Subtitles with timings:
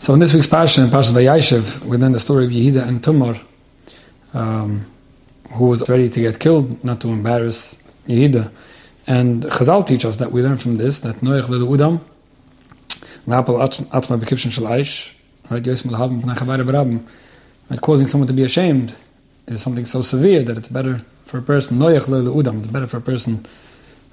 [0.00, 3.02] So in this week's Parsha, in Parsha Vayashiv, we learn the story of Yehida and
[3.02, 3.36] Tumar,
[4.32, 4.86] um,
[5.54, 8.52] who was ready to get killed, not to embarrass Yehida.
[9.08, 12.00] And Chazal teach us that we learn from this that Noach Lilu Udam,
[13.26, 13.58] Lapal
[13.90, 15.12] Atzma Bekipshin Shal Aish,
[15.50, 17.04] right, Yosem Lahabim Pnachavare Barabim,
[17.68, 18.94] right, causing someone to be ashamed
[19.48, 22.86] is something so severe that it's better for a person, Noach Lilu Udam, it's better
[22.86, 23.44] for a person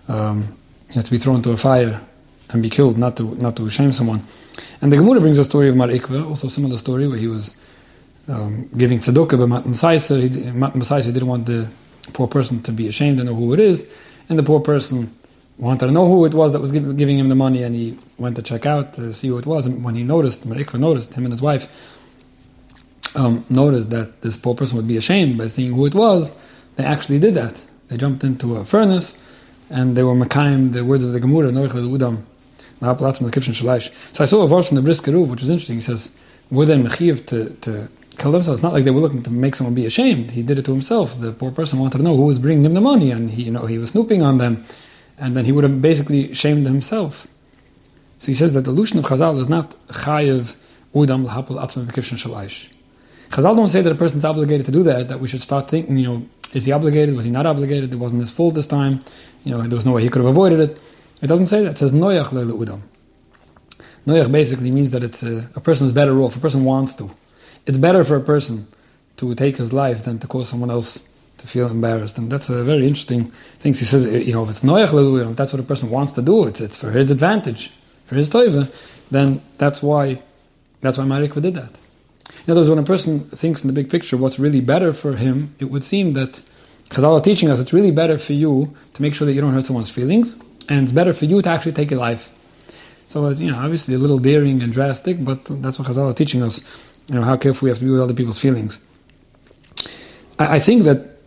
[0.08, 0.58] um,
[0.90, 2.02] you know, to be thrown into a fire
[2.50, 4.24] and be killed, not to not to shame someone.
[4.82, 7.28] And the Gemara brings a story of Mar Ikva, also a similar story where he
[7.28, 7.56] was
[8.28, 10.54] um, giving tzedukah by Matan Saiser.
[10.54, 11.70] Matan Saiser didn't want the
[12.14, 13.92] poor person to be ashamed and know who it is,
[14.30, 15.14] and the poor person
[15.58, 17.98] wanted to know who it was that was giving, giving him the money, and he
[18.18, 19.66] went to check out to see who it was.
[19.66, 21.68] And when he noticed, Mar Ikva noticed, him and his wife
[23.16, 26.34] um, noticed that this poor person would be ashamed by seeing who it was,
[26.76, 27.64] they actually did that.
[27.88, 29.18] They jumped into a furnace
[29.70, 32.24] and they were Mekayim, the words of the Gemara, Noach Udam,
[32.86, 35.76] so I saw a verse from the Brisker Ruv, which was interesting.
[35.76, 36.16] He says,
[36.52, 38.60] were they mechiv to, to kill themselves?
[38.60, 40.32] It's not like they were looking to make someone be ashamed.
[40.32, 41.20] He did it to himself.
[41.20, 43.52] The poor person wanted to know who was bringing him the money, and he, you
[43.52, 44.64] know, he was snooping on them,
[45.18, 47.28] and then he would have basically shamed himself.
[48.20, 50.56] So he says that the illusion of Chazal is not chayiv
[50.94, 52.72] udam l'hapel atzma b'kivshin.
[53.30, 55.98] Chazal don't say that a person's obligated to do that, that we should start thinking,
[55.98, 57.16] you know, is he obligated?
[57.16, 57.92] Was he not obligated?
[57.92, 59.00] It wasn't his fault this time.
[59.44, 60.80] You know, there was no way he could have avoided it.
[61.22, 61.72] It doesn't say that.
[61.72, 62.82] It says noyach leile udam.
[64.06, 66.34] Noyach basically means that it's uh, a, a person better off.
[66.34, 67.10] If a person wants to.
[67.66, 68.68] It's better for a person
[69.18, 72.18] to take his life than to cause someone else to feel embarrassed.
[72.18, 73.26] And that's a very interesting
[73.60, 73.74] thing.
[73.74, 76.22] He says, you know, if it's noyach leile if that's what a person wants to
[76.22, 77.72] do, it's, it's for his advantage,
[78.04, 78.72] for his toiva,
[79.10, 80.22] then that's why
[80.82, 81.72] that's why Mar Ikva did that.
[82.46, 85.16] In other words, when a person thinks in the big picture what's really better for
[85.16, 86.44] him, it would seem that
[86.90, 89.54] Chazal are teaching us it's really better for you to make sure that you don't
[89.54, 90.38] hurt someone's feelings
[90.70, 92.32] and it's better for you to actually take a life.
[93.08, 96.14] So it's, you know, obviously a little daring and drastic, but that's what Chazal are
[96.14, 96.62] teaching us,
[97.08, 98.80] you know, how careful we have to be with other people's feelings.
[100.40, 101.18] I, I think that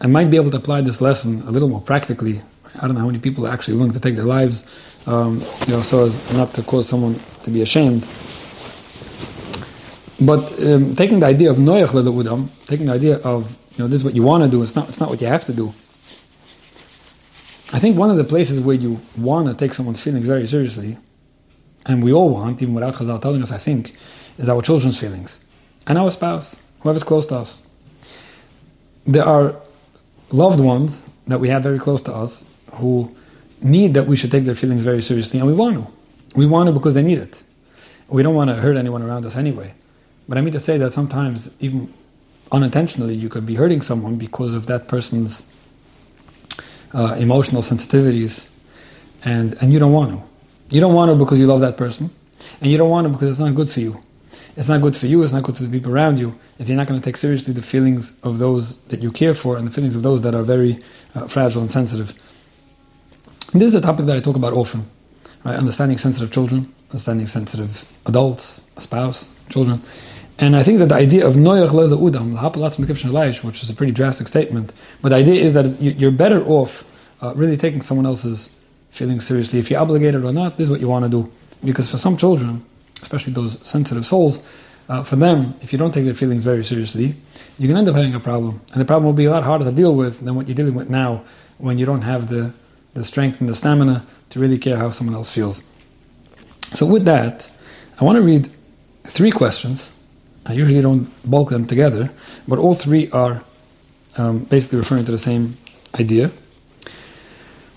[0.00, 2.42] I might be able to apply this lesson a little more practically.
[2.76, 4.64] I don't know how many people are actually willing to take their lives,
[5.06, 8.04] um, you know, so as not to cause someone to be ashamed.
[10.20, 14.00] But um, taking the idea of noyach udam, taking the idea of you know this
[14.00, 15.72] is what you want to do, it's not it's not what you have to do.
[17.72, 20.98] I think one of the places where you want to take someone's feelings very seriously,
[21.86, 23.94] and we all want, even without Chazal telling us, I think,
[24.38, 25.38] is our children's feelings
[25.86, 27.62] and our spouse, whoever's close to us.
[29.04, 29.56] There are
[30.30, 32.44] loved ones that we have very close to us
[32.74, 33.14] who
[33.62, 35.92] need that we should take their feelings very seriously, and we want to.
[36.36, 37.42] We want to because they need it.
[38.08, 39.74] We don't want to hurt anyone around us anyway.
[40.28, 41.92] But I mean to say that sometimes, even
[42.52, 45.50] unintentionally, you could be hurting someone because of that person's
[46.94, 48.48] uh, emotional sensitivities,
[49.24, 50.74] and and you don't want to.
[50.74, 52.10] You don't want to because you love that person,
[52.60, 54.00] and you don't want to because it's not good for you.
[54.56, 55.22] It's not good for you.
[55.22, 56.38] It's not good for the people around you.
[56.58, 59.56] If you're not going to take seriously the feelings of those that you care for
[59.56, 60.78] and the feelings of those that are very
[61.14, 62.10] uh, fragile and sensitive.
[63.52, 64.88] And this is a topic that I talk about often.
[65.44, 65.56] Right?
[65.56, 69.82] Understanding sensitive children, understanding sensitive adults, a spouse, children.
[70.38, 74.26] And I think that the idea of noyach leila udam, which is a pretty drastic
[74.26, 76.84] statement, but the idea is that you're better off
[77.22, 78.50] uh, really taking someone else's
[78.90, 79.58] feelings seriously.
[79.58, 81.32] If you're obligated or not, this is what you want to do.
[81.64, 82.64] Because for some children,
[83.00, 84.46] especially those sensitive souls,
[84.88, 87.14] uh, for them, if you don't take their feelings very seriously,
[87.58, 88.60] you can end up having a problem.
[88.72, 90.74] And the problem will be a lot harder to deal with than what you're dealing
[90.74, 91.24] with now
[91.58, 92.52] when you don't have the,
[92.92, 95.62] the strength and the stamina to really care how someone else feels.
[96.72, 97.50] So, with that,
[98.00, 98.50] I want to read
[99.04, 99.90] three questions
[100.46, 102.10] I usually don't bulk them together,
[102.46, 103.42] but all three are
[104.16, 105.56] um, basically referring to the same
[105.98, 106.30] idea.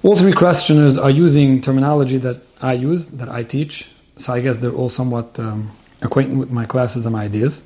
[0.04, 4.58] All three questioners are using terminology that I use, that I teach, so I guess
[4.58, 7.62] they're all somewhat um, acquainted with my classes and my ideas.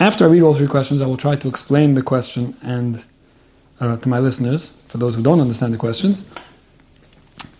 [0.00, 3.04] After I read all three questions, I will try to explain the question and
[3.80, 6.24] uh, to my listeners, for those who don't understand the questions,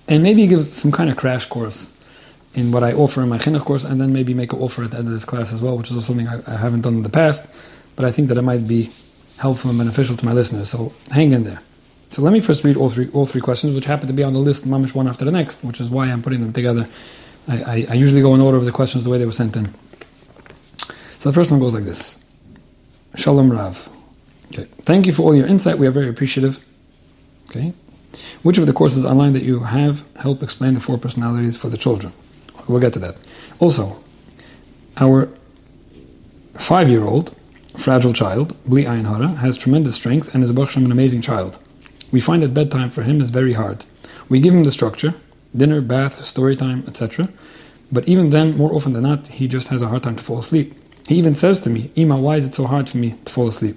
[0.09, 1.93] and maybe give some kind of crash course
[2.59, 4.91] in what I offer in my chinuch course, and then maybe make an offer at
[4.91, 6.95] the end of this class as well, which is also something I, I, haven't done
[6.95, 7.47] in the past,
[7.95, 8.91] but I think that it might be
[9.37, 10.69] helpful and beneficial to my listeners.
[10.69, 11.61] So hang in there.
[12.11, 14.33] So let me first read all three all three questions, which happen to be on
[14.33, 16.89] the list, mamish one after the next, which is why I'm putting them together.
[17.47, 19.57] I, I, I usually go in order of the questions the way they were sent
[19.57, 19.73] in.
[21.21, 22.19] So the first one goes like this:
[23.15, 23.89] Shalom Rav.
[24.53, 25.79] Okay, thank you for all your insight.
[25.79, 26.65] We are very appreciative.
[27.51, 27.73] Okay,
[28.43, 31.79] which of the courses online that you have help explain the four personalities for the
[31.79, 32.13] children?
[32.67, 33.17] We'll get to that.
[33.61, 33.97] Also,
[34.97, 35.29] our
[36.55, 37.35] five year old,
[37.77, 41.59] fragile child, Bli Ayin has tremendous strength and is a Baksham, an amazing child.
[42.11, 43.85] We find that bedtime for him is very hard.
[44.29, 45.15] We give him the structure
[45.57, 47.29] dinner, bath, story time, etc.
[47.91, 50.39] But even then, more often than not, he just has a hard time to fall
[50.39, 50.75] asleep.
[51.07, 53.49] He even says to me, Ima, why is it so hard for me to fall
[53.49, 53.77] asleep?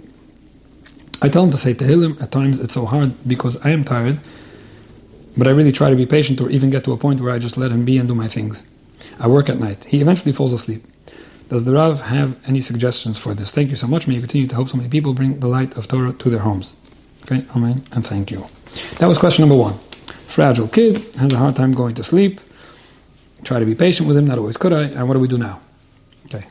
[1.21, 4.19] I tell him to say Tehillim, at times it's so hard because I am tired,
[5.37, 7.39] but I really try to be patient or even get to a point where I
[7.39, 8.63] just let him be and do my things.
[9.19, 9.85] I work at night.
[9.85, 10.83] He eventually falls asleep.
[11.49, 13.51] Does the Rav have any suggestions for this?
[13.51, 14.07] Thank you so much.
[14.07, 16.39] May you continue to help so many people bring the light of Torah to their
[16.39, 16.75] homes.
[17.23, 18.45] Okay, Amen, and thank you.
[18.99, 19.77] That was question number one.
[20.27, 22.39] Fragile kid, has a hard time going to sleep.
[23.43, 24.83] Try to be patient with him, not always could I.
[24.83, 25.59] And what do we do now?
[26.27, 26.45] Okay.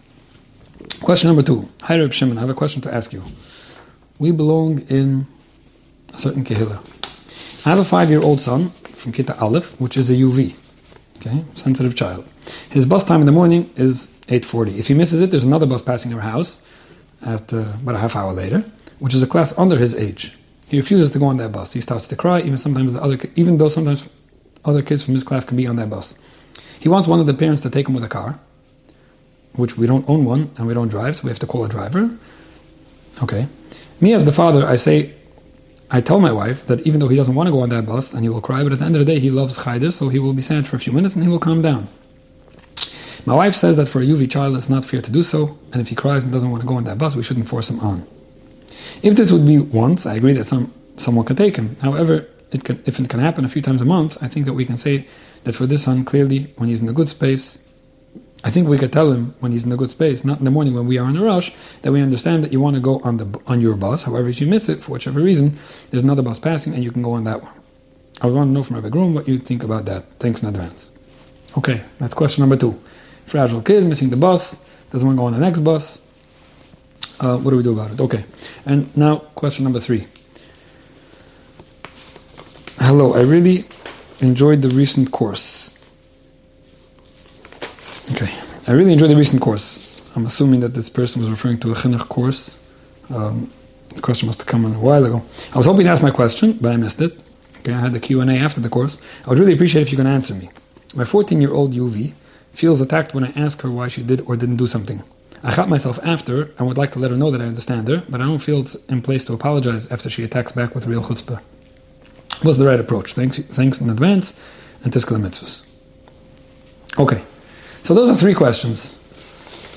[1.01, 1.69] Question number two.
[1.83, 3.23] Hi, Reb Shimon, I have a question to ask you.
[4.19, 5.27] We belong in
[6.13, 7.00] a certain kehillah.
[7.65, 10.55] I have a five-year-old son from Kita Aleph, which is a UV,
[11.19, 12.27] okay, sensitive child.
[12.71, 14.79] His bus time in the morning is 8.40.
[14.79, 16.63] If he misses it, there's another bus passing our house
[17.21, 18.65] at uh, about a half hour later,
[18.99, 20.39] which is a class under his age.
[20.69, 21.75] He refuses to go on that bus.
[21.75, 24.09] He starts to cry, even sometimes the other, even though sometimes
[24.65, 26.15] other kids from his class can be on that bus.
[26.79, 28.39] He wants one of the parents to take him with a car,
[29.53, 31.69] which we don't own one and we don't drive, so we have to call a
[31.69, 32.17] driver.
[33.23, 33.49] Okay.
[34.01, 35.15] Me as the father, I say,
[35.93, 38.15] I tell my wife that even though he doesn't want to go on that bus
[38.15, 40.09] and he will cry, but at the end of the day he loves Chayder, so
[40.09, 41.89] he will be sad for a few minutes and he will calm down.
[43.27, 45.81] My wife says that for a UV child it's not fair to do so, and
[45.81, 47.81] if he cries and doesn't want to go on that bus, we shouldn't force him
[47.81, 48.07] on.
[49.03, 51.77] If this would be once, I agree that some someone can take him.
[51.81, 54.53] However, it can, if it can happen a few times a month, I think that
[54.53, 55.07] we can say
[55.45, 57.59] that for this son, clearly, when he's in a good space,
[58.43, 60.51] I think we could tell him when he's in a good space, not in the
[60.51, 61.53] morning when we are in a rush,
[61.83, 64.05] that we understand that you want to go on the on your bus.
[64.05, 65.59] However, if you miss it for whichever reason,
[65.91, 67.53] there's another bus passing and you can go on that one.
[68.23, 70.05] I want to know from Rabbi Groom what you think about that.
[70.15, 70.91] Thanks in advance.
[71.59, 72.81] Okay, that's question number two.
[73.27, 76.01] Fragile kid missing the bus, doesn't want to go on the next bus.
[77.19, 78.01] Uh, what do we do about it?
[78.01, 78.25] Okay,
[78.65, 80.07] and now question number three.
[82.79, 83.65] Hello, I really
[84.21, 85.77] enjoyed the recent course.
[88.13, 88.33] Okay,
[88.67, 90.03] I really enjoyed the recent course.
[90.17, 92.57] I'm assuming that this person was referring to a chinuch course.
[93.09, 93.53] Um,
[93.91, 95.23] this question must have come in a while ago.
[95.55, 97.17] I was hoping to ask my question, but I missed it.
[97.59, 98.99] Okay, I had the Q and A after the course.
[99.25, 100.51] I would really appreciate if you can answer me.
[100.95, 102.15] My 14-year-old UV
[102.53, 105.03] feels attacked when I ask her why she did or didn't do something.
[105.43, 108.03] I cut myself after and would like to let her know that I understand her,
[108.09, 111.03] but I don't feel it's in place to apologize after she attacks back with real
[111.03, 111.41] chutzpah.
[112.43, 113.15] What's the right approach?
[113.15, 114.35] Thanks, thanks in advance,
[114.83, 115.63] and tiskala mitzvahs.
[116.99, 117.23] Okay,
[117.83, 118.97] so those are three questions.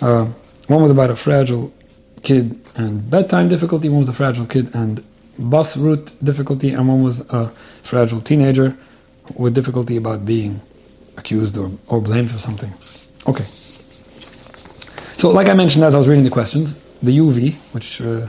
[0.01, 0.25] Uh,
[0.67, 1.73] one was about a fragile
[2.23, 5.03] kid and bedtime difficulty, one was a fragile kid and
[5.37, 7.49] bus route difficulty, and one was a
[7.83, 8.75] fragile teenager
[9.35, 10.61] with difficulty about being
[11.17, 12.73] accused or, or blamed for something.
[13.27, 13.45] Okay.
[15.17, 18.27] So, like I mentioned as I was reading the questions, the UV, which uh,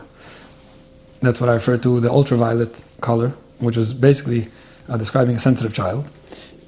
[1.21, 4.49] that's what I refer to, the ultraviolet color, which is basically
[4.89, 6.11] uh, describing a sensitive child,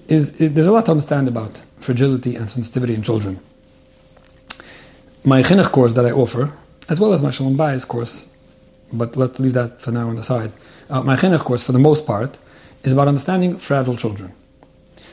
[0.09, 3.39] is it, there's a lot to understand about fragility and sensitivity in children.
[5.25, 6.53] My chinuch course that I offer,
[6.89, 8.27] as well as my Shalom Bayis course,
[8.93, 10.53] but let's leave that for now on the side.
[10.91, 12.39] Uh, my chinuch course, for the most part,
[12.83, 14.33] is about understanding fragile children.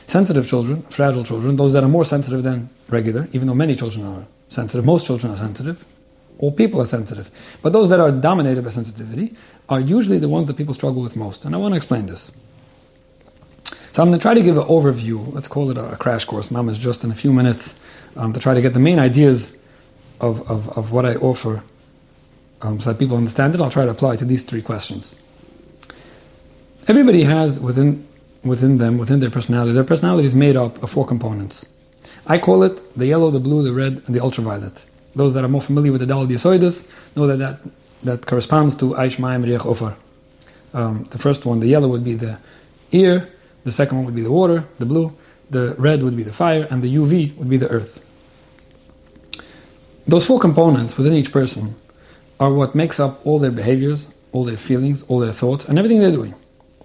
[0.08, 4.04] Sensitive children, fragile children, those that are more sensitive than regular, even though many children
[4.06, 5.84] are sensitive, most children are sensitive,
[6.38, 7.30] all people are sensitive.
[7.62, 9.34] But those that are dominated by sensitivity
[9.68, 11.44] are usually the ones that people struggle with most.
[11.44, 12.32] And I want to explain this.
[13.94, 16.48] So I'm going to try to give an overview, let's call it a, crash course,
[16.48, 17.78] mamish just in a few minutes,
[18.16, 19.56] um, to try to get the main ideas
[20.20, 21.62] of, of, of what I offer
[22.60, 23.60] um, so that people understand it.
[23.60, 25.14] I'll try to apply to these three questions.
[26.88, 28.04] Everybody has within,
[28.42, 31.64] within them, within their personality, their personality is made up of four components.
[32.26, 34.84] I call it the yellow, the blue, the red, and the ultraviolet.
[35.14, 37.70] Those that are more familiar with the Dalad Yasoidus know that that,
[38.02, 39.96] that corresponds to Aish Mayim Riach Ofer.
[40.72, 42.40] Um, the first one, the yellow, would be the
[42.90, 43.30] ear,
[43.64, 45.16] the second one would be the water, the blue,
[45.50, 48.00] the red would be the fire, and the UV would be the earth.
[50.06, 51.74] Those four components within each person
[52.38, 56.00] are what makes up all their behaviors, all their feelings, all their thoughts, and everything
[56.00, 56.34] they're doing.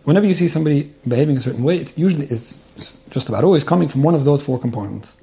[0.03, 2.57] Whenever you see somebody behaving a certain way, it usually is
[3.09, 5.17] just about always coming from one of those four components.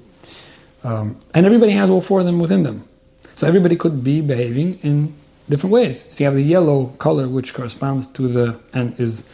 [0.83, 2.87] Um, and everybody has all four of them within them.
[3.35, 5.15] So everybody could be behaving in
[5.49, 6.07] different ways.
[6.11, 9.25] So you have the yellow color, which corresponds to the and is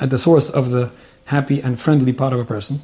[0.00, 0.90] at the source of the
[1.26, 2.80] happy and friendly part of a person.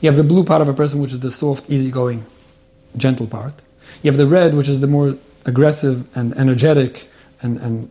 [0.00, 2.24] You have the blue part of a person, which is the soft, easygoing,
[2.96, 3.54] gentle part.
[4.02, 5.16] You have the red, which is the more
[5.46, 7.08] aggressive and energetic
[7.42, 7.90] and, and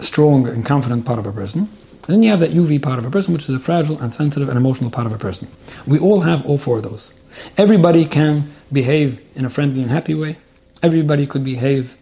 [0.00, 1.68] strong and confident part of a person.
[2.06, 4.12] And then you have that UV part of a person, which is a fragile and
[4.12, 5.48] sensitive and emotional part of a person.
[5.86, 7.12] We all have all four of those.
[7.56, 10.36] Everybody can behave in a friendly and happy way.
[10.82, 11.96] Everybody could behave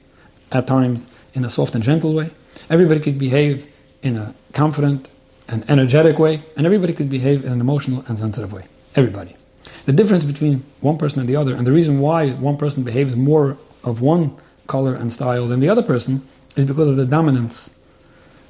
[0.51, 2.31] at times in a soft and gentle way.
[2.71, 3.70] Everybody could behave
[4.03, 5.09] in a confident
[5.49, 8.65] and energetic way, and everybody could behave in an emotional and sensitive way.
[8.97, 9.37] Everybody.
[9.85, 13.17] The difference between one person and the other, and the reason why one person behaves
[13.17, 16.27] more of one color and style than the other person,
[16.57, 17.75] is because of the dominance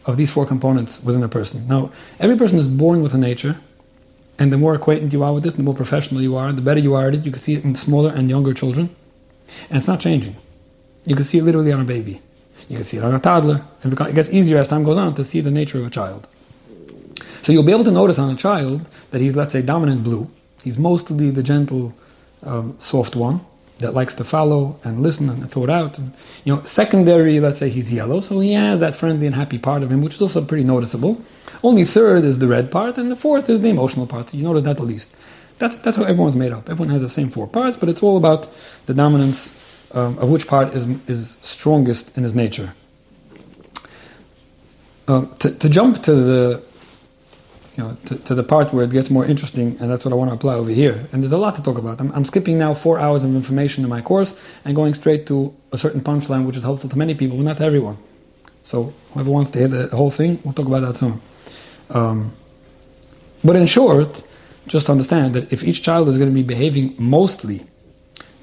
[0.06, 1.66] of these four components within a person.
[1.68, 3.60] Now, every person is born with a nature,
[4.38, 6.80] and the more acquainted you are with this, the more professional you are, the better
[6.80, 7.26] you are at it.
[7.26, 8.94] You can see it in smaller and younger children,
[9.68, 10.36] and it's not changing.
[11.04, 12.22] You can see it literally on a baby.
[12.70, 15.12] You can see it on a toddler, and it gets easier as time goes on
[15.14, 16.28] to see the nature of a child.
[17.42, 20.30] So you'll be able to notice on a child that he's, let's say, dominant blue.
[20.62, 21.92] He's mostly the gentle,
[22.44, 23.40] um, soft one
[23.78, 25.98] that likes to follow and listen and it out.
[25.98, 26.12] And,
[26.44, 29.82] you know, secondary, let's say he's yellow, so he has that friendly and happy part
[29.82, 31.20] of him, which is also pretty noticeable.
[31.64, 34.30] Only third is the red part, and the fourth is the emotional part.
[34.30, 35.10] So you notice that the least.
[35.58, 36.70] That's, that's how everyone's made up.
[36.70, 38.48] Everyone has the same four parts, but it's all about
[38.86, 39.50] the dominance
[39.92, 42.74] um, of which part is, is strongest in his nature.
[45.08, 46.62] Um, to, to jump to the
[47.76, 50.16] you know, to, to, the part where it gets more interesting, and that's what I
[50.16, 51.06] want to apply over here.
[51.12, 52.00] And there's a lot to talk about.
[52.00, 55.54] I'm, I'm, skipping now four hours of information in my course and going straight to
[55.72, 57.96] a certain punchline, which is helpful to many people, but not to everyone.
[58.64, 61.20] So whoever wants to hear the whole thing, we'll talk about that soon.
[61.90, 62.32] Um,
[63.42, 64.22] but in short,
[64.66, 67.66] just understand that if each child is going to be behaving mostly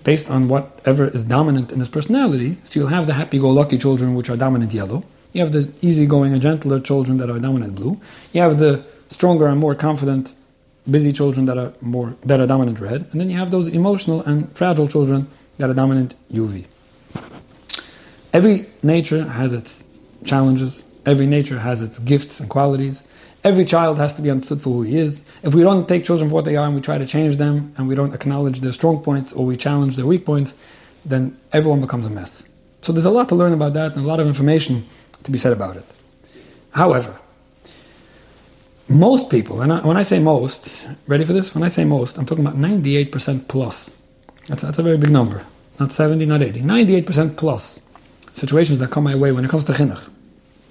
[0.07, 4.29] based on whatever is dominant in his personality, so you'll have the happy-go-lucky children which
[4.29, 5.03] are dominant yellow.
[5.33, 7.99] You have the easygoing and gentler children that are dominant blue.
[8.31, 10.33] You have the stronger and more confident,
[10.89, 14.21] busy children that are more that are dominant red, and then you have those emotional
[14.21, 16.63] and fragile children that are dominant UV.
[18.31, 19.83] Every nature has its
[20.23, 20.85] challenges.
[21.07, 23.05] Every nature has its gifts and qualities.
[23.41, 25.23] Every child has to be understood for who he is.
[25.41, 27.73] If we don't take children for what they are and we try to change them
[27.77, 30.57] and we don't acknowledge their strong points or we challenge their weak points,
[31.05, 32.43] then everyone becomes a mess.
[32.81, 34.85] So there's a lot to learn about that and a lot of information
[35.23, 35.85] to be said about it.
[36.71, 37.17] However,
[38.89, 41.55] most people, and when I say most, ready for this?
[41.55, 43.95] When I say most, I'm talking about 98% plus.
[44.47, 45.45] That's, that's a very big number.
[45.79, 46.63] Not 70, not 80.
[46.63, 47.79] 98% plus
[48.33, 50.09] situations that come my way when it comes to chinuch.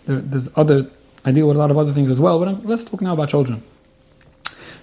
[0.07, 0.91] There, there's other,
[1.25, 3.13] I deal with a lot of other things as well, but I'm, let's talk now
[3.13, 3.63] about children.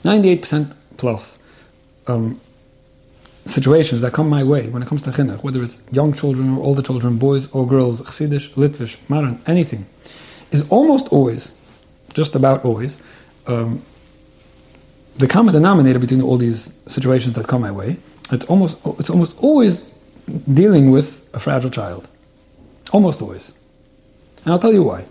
[0.03, 1.38] 98% plus
[2.08, 2.39] um,
[3.46, 6.63] situations that come my way when it comes to chinuch, whether it's young children or
[6.63, 9.86] older children, boys or girls, chassidish, litvish, maran, anything,
[10.51, 11.53] is almost always,
[12.13, 13.01] just about always,
[13.48, 13.82] um,
[15.18, 17.98] the common denominator between all these situations that come my way,
[18.32, 19.80] it's almost it's almost always
[20.51, 22.10] dealing with a fragile child.
[22.92, 23.51] Almost always.
[24.44, 25.06] And I'll tell you why.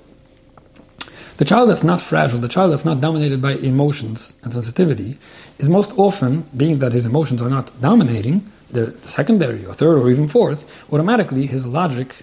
[1.37, 5.19] The child that's not fragile, the child that's not dominated by emotions and sensitivity,
[5.59, 10.11] is most often, being that his emotions are not dominating, the secondary or third or
[10.11, 12.23] even fourth, automatically his logic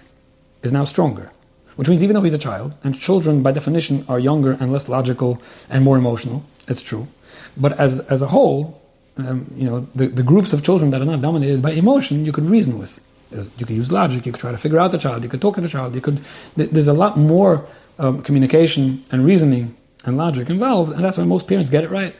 [0.62, 1.30] is now stronger.
[1.76, 4.88] Which means even though he's a child, and children by definition are younger and less
[4.88, 5.40] logical
[5.70, 7.08] and more emotional, it's true.
[7.56, 8.80] But as, as a whole,
[9.16, 12.32] um, you know, the, the groups of children that are not dominated by emotion, you
[12.32, 13.00] could reason with.
[13.30, 15.40] There's, you could use logic, you could try to figure out the child, you could
[15.40, 16.20] talk to the child, you could,
[16.56, 17.66] there's a lot more
[18.00, 22.16] um, communication and reasoning and logic involved, and that's why most parents get it right.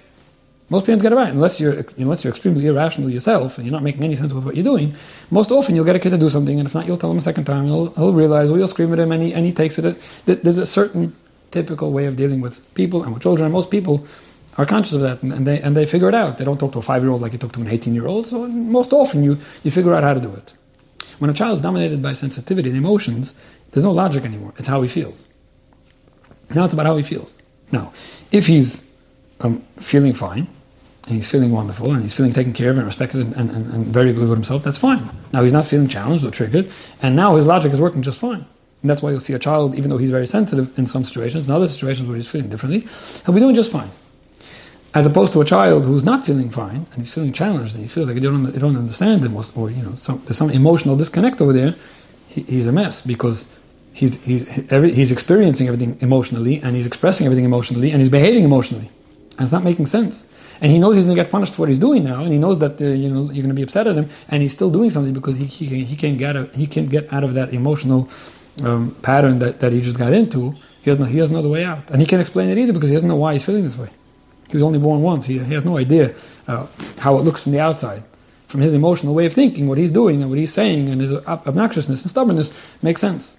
[0.69, 3.83] Most parents get it right, unless you're unless you're extremely irrational yourself and you're not
[3.83, 4.95] making any sense with what you're doing.
[5.31, 7.19] Most often, you'll get a kid to do something, and if not, you'll tell him
[7.19, 7.65] a second time.
[7.65, 10.01] He'll, he'll realize, or you'll scream at him, and he, and he takes it.
[10.27, 11.17] There's a certain
[11.51, 14.07] typical way of dealing with people and with children, and most people
[14.59, 16.39] are conscious of that, and, they and they figure it out.
[16.39, 18.07] They don't talk to a five year old like you talk to an eighteen year
[18.07, 18.29] old.
[18.29, 20.53] So most often, you you figure out how to do it.
[21.19, 23.35] When a child is dominated by sensitivity and emotions,
[23.73, 24.55] there's no logic anymore.
[24.57, 25.27] It's how he feels.
[26.55, 27.37] Now it's about how he feels.
[27.73, 27.93] Now,
[28.33, 28.85] if he's
[29.41, 30.47] um, feeling fine
[31.07, 33.87] and he's feeling wonderful and he's feeling taken care of and respected and, and, and,
[33.87, 35.09] very good with himself, that's fine.
[35.33, 36.71] Now he's not feeling challenged or triggered,
[37.03, 38.45] and now his logic is working just fine.
[38.83, 41.47] And that's why you'll see a child, even though he's very sensitive in some situations,
[41.47, 42.81] in other situations where he's feeling differently,
[43.25, 43.91] he'll be doing just fine.
[44.95, 47.89] As opposed to a child who's not feeling fine and he's feeling challenged and he
[47.89, 50.97] feels like you don't, don't understand him or, or you know some, there's some emotional
[50.97, 51.77] disconnect over there,
[52.29, 53.47] he, he's a mess because
[53.93, 58.45] he's, he's, every, he's experiencing everything emotionally and he's expressing everything emotionally and he's behaving
[58.45, 58.91] emotionally.
[59.33, 60.27] And it's not making sense
[60.61, 62.39] and he knows he's going to get punished for what he's doing now, and he
[62.39, 64.71] knows that uh, you know you're going to be upset at him, and he's still
[64.71, 67.53] doing something because he he, he can't get out, he can't get out of that
[67.53, 68.09] emotional
[68.63, 70.55] um, pattern that, that he just got into.
[70.83, 72.73] He has no he has no other way out, and he can't explain it either
[72.73, 73.89] because he doesn't know why he's feeling this way.
[74.49, 75.27] He was only born once.
[75.27, 76.15] He, he has no idea
[76.49, 76.67] uh,
[76.99, 78.03] how it looks from the outside.
[78.49, 81.13] From his emotional way of thinking, what he's doing and what he's saying, and his
[81.13, 83.37] obnoxiousness and stubbornness makes sense.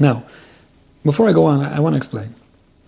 [0.00, 0.24] Now,
[1.04, 2.34] before I go on, I, I want to explain.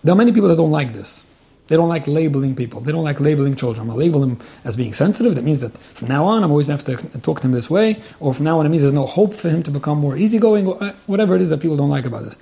[0.03, 1.25] There are many people that don't like this.
[1.67, 2.81] They don't like labeling people.
[2.81, 3.87] They don't like labeling children.
[3.87, 5.35] To label them as being sensitive.
[5.35, 8.01] That means that from now on, I'm always have to talk to him this way.
[8.19, 10.67] Or from now on, it means there's no hope for him to become more easygoing.
[10.67, 12.37] Or uh, whatever it is that people don't like about this.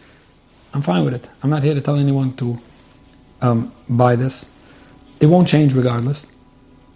[0.73, 1.29] I'm fine with it.
[1.43, 2.59] I'm not here to tell anyone to
[3.41, 4.49] um, buy this.
[5.19, 6.25] It won't change regardless.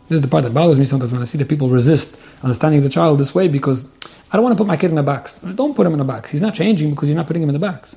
[0.10, 2.82] This is the part that bothers me sometimes when I see that people resist understanding
[2.82, 3.95] the child this way because
[4.36, 5.38] I don't want to put my kid in a box.
[5.38, 6.30] Don't put him in a box.
[6.30, 7.96] He's not changing because you're not putting him in the box.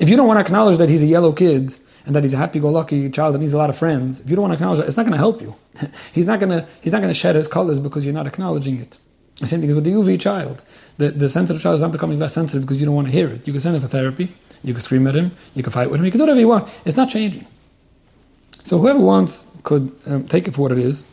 [0.00, 1.72] If you don't want to acknowledge that he's a yellow kid
[2.06, 4.48] and that he's a happy-go-lucky child that needs a lot of friends, if you don't
[4.48, 5.54] want to acknowledge that, it's not going to help you.
[6.12, 8.80] he's not going to he's not going to shed his colors because you're not acknowledging
[8.80, 8.98] it.
[9.36, 10.64] The same thing with the UV child.
[10.98, 13.28] The, the sensitive child is not becoming less sensitive because you don't want to hear
[13.28, 13.46] it.
[13.46, 14.34] You can send him for therapy.
[14.64, 15.30] You can scream at him.
[15.54, 16.04] You can fight with him.
[16.04, 16.68] You can do whatever you want.
[16.84, 17.46] It's not changing.
[18.64, 21.06] So whoever wants could um, take it for what it is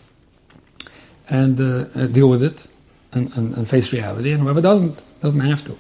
[1.30, 2.68] and uh, deal with it
[3.14, 5.78] and, and, and, face reality, and whoever doesn't doesn't have to.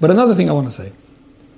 [0.00, 0.92] But another thing I want to say,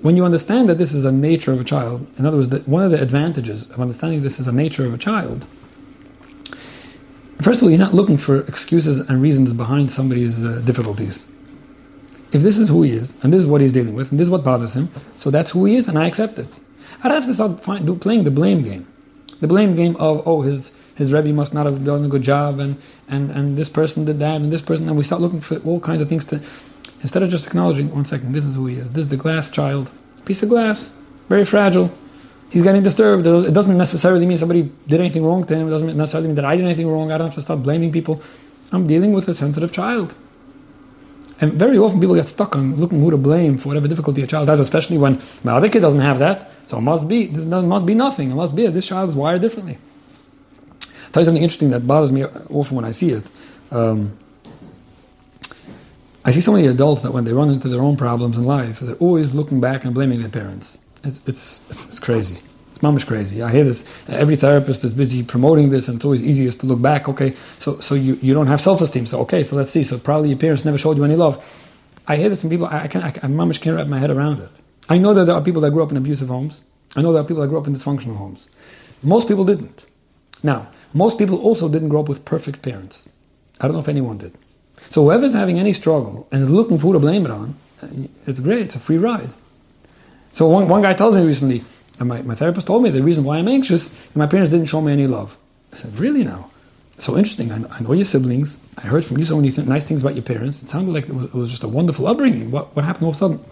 [0.00, 2.66] when you understand that this is a nature of a child, in other words, that
[2.66, 5.46] one of the advantages of understanding this is a nature of a child.
[7.40, 11.24] First of all, you're not looking for excuses and reasons behind somebody's uh, difficulties.
[12.32, 14.26] If this is who he is, and this is what he's dealing with, and this
[14.26, 16.48] is what bothers him, so that's who he is, and I accept it.
[17.02, 18.86] I don't have to start find, do, playing the blame game.
[19.40, 22.58] The blame game of, oh, his his Rebbe must not have done a good job,
[22.58, 22.76] and,
[23.08, 25.80] and, and this person did that, and this person, and we start looking for all
[25.80, 26.36] kinds of things to,
[27.00, 28.90] instead of just acknowledging, one second, this is who he is.
[28.92, 29.90] This is the glass child,
[30.24, 30.92] piece of glass,
[31.28, 31.92] very fragile.
[32.50, 33.26] He's getting disturbed.
[33.26, 35.68] It doesn't necessarily mean somebody did anything wrong to him.
[35.68, 37.10] It doesn't necessarily mean that I did anything wrong.
[37.10, 38.20] I don't have to start blaming people.
[38.72, 40.14] I'm dealing with a sensitive child.
[41.40, 44.26] And very often people get stuck on looking who to blame for whatever difficulty a
[44.26, 46.50] child has, especially when my other kid doesn't have that.
[46.66, 48.30] So it must be, this must be nothing.
[48.30, 49.78] It must be this child is wired differently
[51.12, 53.24] tell you something interesting that bothers me often when I see it.
[53.70, 54.18] Um,
[56.24, 58.80] I see so many adults that when they run into their own problems in life,
[58.80, 60.78] they're always looking back and blaming their parents.
[61.02, 62.38] It's, it's, it's crazy.
[62.70, 63.42] It's mamish crazy.
[63.42, 63.84] I hear this.
[64.08, 67.08] Every therapist is busy promoting this, and it's always easiest to look back.
[67.08, 69.06] Okay, so so you, you don't have self esteem.
[69.06, 69.82] So okay, so let's see.
[69.82, 71.44] So probably your parents never showed you any love.
[72.06, 72.66] I hear this from people.
[72.66, 74.50] I, can't, I, I mamish can't wrap my head around it.
[74.88, 76.62] I know that there are people that grew up in abusive homes.
[76.96, 78.48] I know there are people that grew up in dysfunctional homes.
[79.02, 79.86] Most people didn't.
[80.42, 83.08] Now, most people also didn't grow up with perfect parents.
[83.60, 84.34] I don't know if anyone did.
[84.90, 87.56] So whoever's having any struggle and is looking for who to blame it on,
[88.26, 88.62] it's great.
[88.62, 89.30] It's a free ride.
[90.32, 91.62] So one, one guy tells me recently,
[91.98, 94.80] and my, my therapist told me the reason why I'm anxious my parents didn't show
[94.80, 95.36] me any love.
[95.72, 96.50] I said, really now?
[96.98, 97.50] So interesting.
[97.50, 98.58] I, I know your siblings.
[98.78, 100.62] I heard from you so many th- nice things about your parents.
[100.62, 102.50] It sounded like it was, it was, just a wonderful upbringing.
[102.50, 103.44] What, what happened all of a sudden?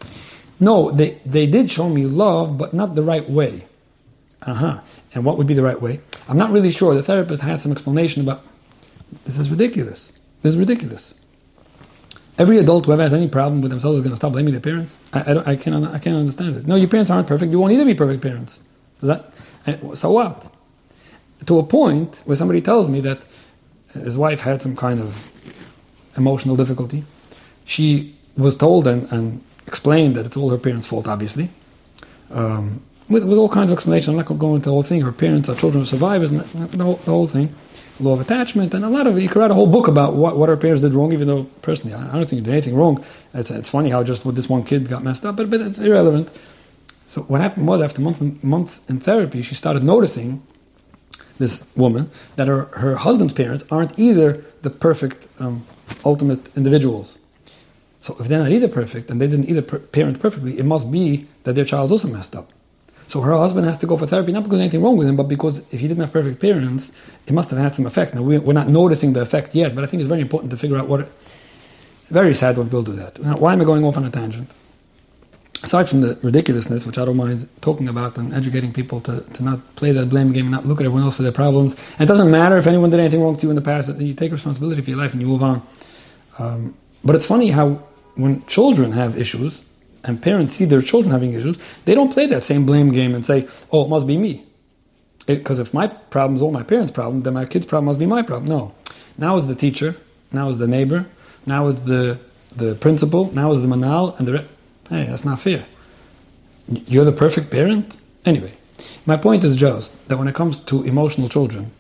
[0.59, 3.65] No, they, they did show me love, but not the right way.
[4.43, 4.81] Uh huh.
[5.15, 6.01] And what would be the right way?
[6.29, 6.95] I'm not really sure.
[6.95, 8.45] The therapist had some explanation about
[9.25, 10.13] this is ridiculous.
[10.43, 11.15] This is ridiculous.
[12.39, 14.63] Every adult who ever has any problem with themselves is going to stop blaming their
[14.63, 14.97] parents.
[15.13, 16.67] I, I, I, can't, I can't understand it.
[16.67, 17.53] No, your parents aren't perfect.
[17.53, 18.61] You won't either be perfect parents.
[19.03, 19.33] That,
[19.67, 20.51] eh, so what?
[21.47, 23.27] To a point where somebody tells me that
[23.93, 25.31] his wife had some kind of
[26.17, 27.05] emotional difficulty.
[27.65, 31.51] She was told and, and explained that it's all her parents' fault, obviously.
[32.31, 34.09] Um, with, with all kinds of explanations.
[34.09, 35.01] I'm not going to go into the whole thing.
[35.01, 37.55] Her parents are children of survivors, and the whole, the whole thing.
[37.99, 40.39] Law of attachment, and a lot of you could write a whole book about what,
[40.39, 43.05] what her parents did wrong, even though personally I, don't think they did anything wrong.
[43.35, 45.79] It's, it's funny how just with this one kid got messed up, but, but it's
[45.79, 46.31] irrelevant.
[47.07, 50.43] So what happened was after months and months in therapy, she started noticing
[51.39, 55.67] this woman that her, her husband's parents aren't either the perfect um,
[56.05, 57.19] ultimate individuals.
[58.01, 61.27] So if they're not either perfect and they didn't either parent perfectly, it must be
[61.43, 62.51] that their child also messed up.
[63.11, 65.17] So her husband has to go for therapy, not because there's anything wrong with him,
[65.17, 66.93] but because if he didn't have perfect parents,
[67.27, 68.15] it must have had some effect.
[68.15, 70.77] Now, we're not noticing the effect yet, but I think it's very important to figure
[70.77, 71.09] out what.
[72.07, 73.21] Very sad when people do that.
[73.21, 74.49] Now, why am I going off on a tangent?
[75.65, 79.43] Aside from the ridiculousness, which I don't mind talking about and educating people to, to
[79.43, 81.75] not play that blame game and not look at everyone else for their problems.
[81.99, 84.15] And it doesn't matter if anyone did anything wrong to you in the past, you
[84.15, 85.63] take responsibility for your life and you move on.
[86.39, 87.83] Um, but it's funny how
[88.15, 89.69] when children have issues,
[90.05, 93.25] and parents see their children having issues, they don't play that same blame game and
[93.25, 94.45] say, oh, it must be me.
[95.27, 98.07] Because if my problem is all my parents' problem, then my kid's problem must be
[98.07, 98.49] my problem.
[98.49, 98.75] No.
[99.19, 99.97] Now it's the teacher,
[100.33, 101.07] now it's the neighbor,
[101.47, 102.19] now it's the,
[102.57, 104.49] the principal, now it's the manal, and the re-
[104.89, 105.67] hey, that's not fair.
[106.87, 107.97] You're the perfect parent?
[108.25, 108.55] Anyway,
[109.07, 111.71] my point is just that when it comes to emotional children,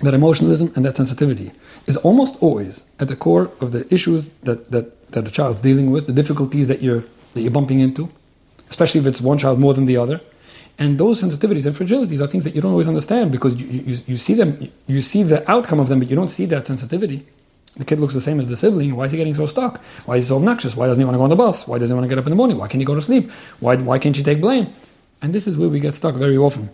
[0.00, 1.52] that emotionalism and that sensitivity
[1.86, 5.90] is almost always at the core of the issues that, that, that the child's dealing
[5.90, 8.10] with, the difficulties that you're that you're bumping into,
[8.68, 10.20] especially if it's one child more than the other.
[10.78, 13.98] And those sensitivities and fragilities are things that you don't always understand because you, you,
[14.06, 17.26] you see them, you see the outcome of them, but you don't see that sensitivity.
[17.76, 18.94] The kid looks the same as the sibling.
[18.96, 19.80] Why is he getting so stuck?
[20.06, 20.76] Why is he so obnoxious?
[20.76, 21.66] Why doesn't he want to go on the bus?
[21.66, 22.58] Why doesn't he want to get up in the morning?
[22.58, 23.30] Why can't he go to sleep?
[23.60, 24.72] Why, why can't she take blame?
[25.22, 26.70] And this is where we get stuck very often.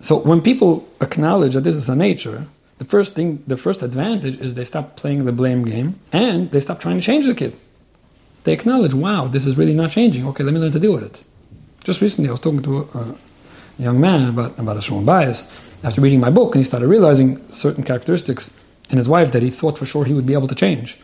[0.00, 2.46] So when people acknowledge that this is a nature,
[2.78, 6.60] the first thing, the first advantage is they stop playing the blame game and they
[6.60, 7.56] stop trying to change the kid
[8.44, 10.26] they acknowledge, wow, this is really not changing.
[10.28, 11.22] Okay, let me learn to deal with it.
[11.84, 13.16] Just recently, I was talking to a, a
[13.78, 15.48] young man about, about a shalom bayis,
[15.82, 18.52] after reading my book and he started realizing certain characteristics
[18.90, 20.98] in his wife that he thought for sure he would be able to change.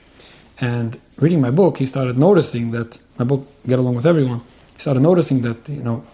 [0.61, 4.42] And reading my book, he started noticing that my book, Get Along with Everyone,
[4.75, 6.05] he started noticing that, you know,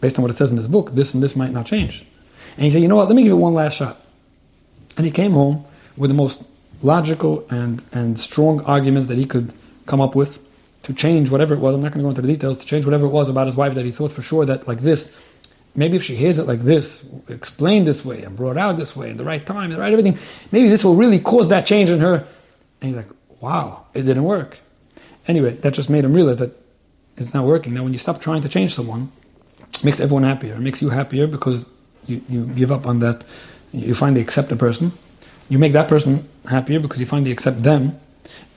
[0.00, 2.06] based on what it says in this book, this and this might not change.
[2.56, 4.00] And he said, you know what, let me give it one last shot.
[4.96, 5.64] And he came home
[5.96, 6.44] with the most
[6.82, 9.52] logical and, and strong arguments that he could
[9.86, 10.44] come up with
[10.88, 11.74] to change whatever it was.
[11.74, 13.54] I'm not going to go into the details, to change whatever it was about his
[13.54, 15.14] wife that he thought for sure that, like this,
[15.76, 19.10] maybe if she hears it like this, explained this way and brought out this way
[19.10, 20.18] in the right time, the right everything,
[20.50, 22.26] maybe this will really cause that change in her.
[22.80, 24.60] And he's like, wow, it didn't work.
[25.26, 26.56] Anyway, that just made him realize that
[27.18, 27.74] it's not working.
[27.74, 29.12] Now, when you stop trying to change someone,
[29.60, 30.54] it makes everyone happier.
[30.54, 31.66] It makes you happier because
[32.06, 33.24] you, you give up on that.
[33.72, 34.92] You finally accept the person.
[35.50, 38.00] You make that person happier because you finally accept them.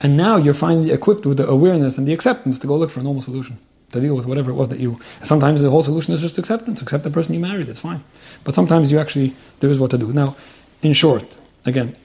[0.00, 3.00] And now you're finally equipped with the awareness and the acceptance to go look for
[3.00, 3.58] a normal solution
[3.92, 4.98] to deal with whatever it was that you.
[5.22, 6.82] Sometimes the whole solution is just acceptance.
[6.82, 7.68] Accept the person you married.
[7.68, 8.02] It's fine.
[8.44, 10.12] But sometimes you actually there is what to do.
[10.12, 10.36] Now,
[10.82, 11.96] in short, again,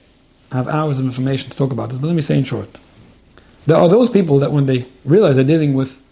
[0.52, 2.78] I have hours of information to talk about this, but let me say in short,
[3.66, 6.02] there are those people that when they realize they're dealing with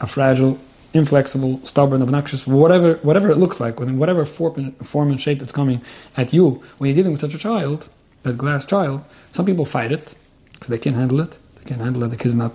[0.00, 0.58] a fragile,
[0.94, 5.80] inflexible, stubborn, obnoxious, whatever whatever it looks like, whatever form, form and shape it's coming
[6.16, 7.88] at you, when you're dealing with such a child,
[8.22, 10.14] that glass child, some people fight it
[10.56, 11.38] because they can't handle it.
[11.56, 12.08] They can't handle it.
[12.08, 12.52] The kid's not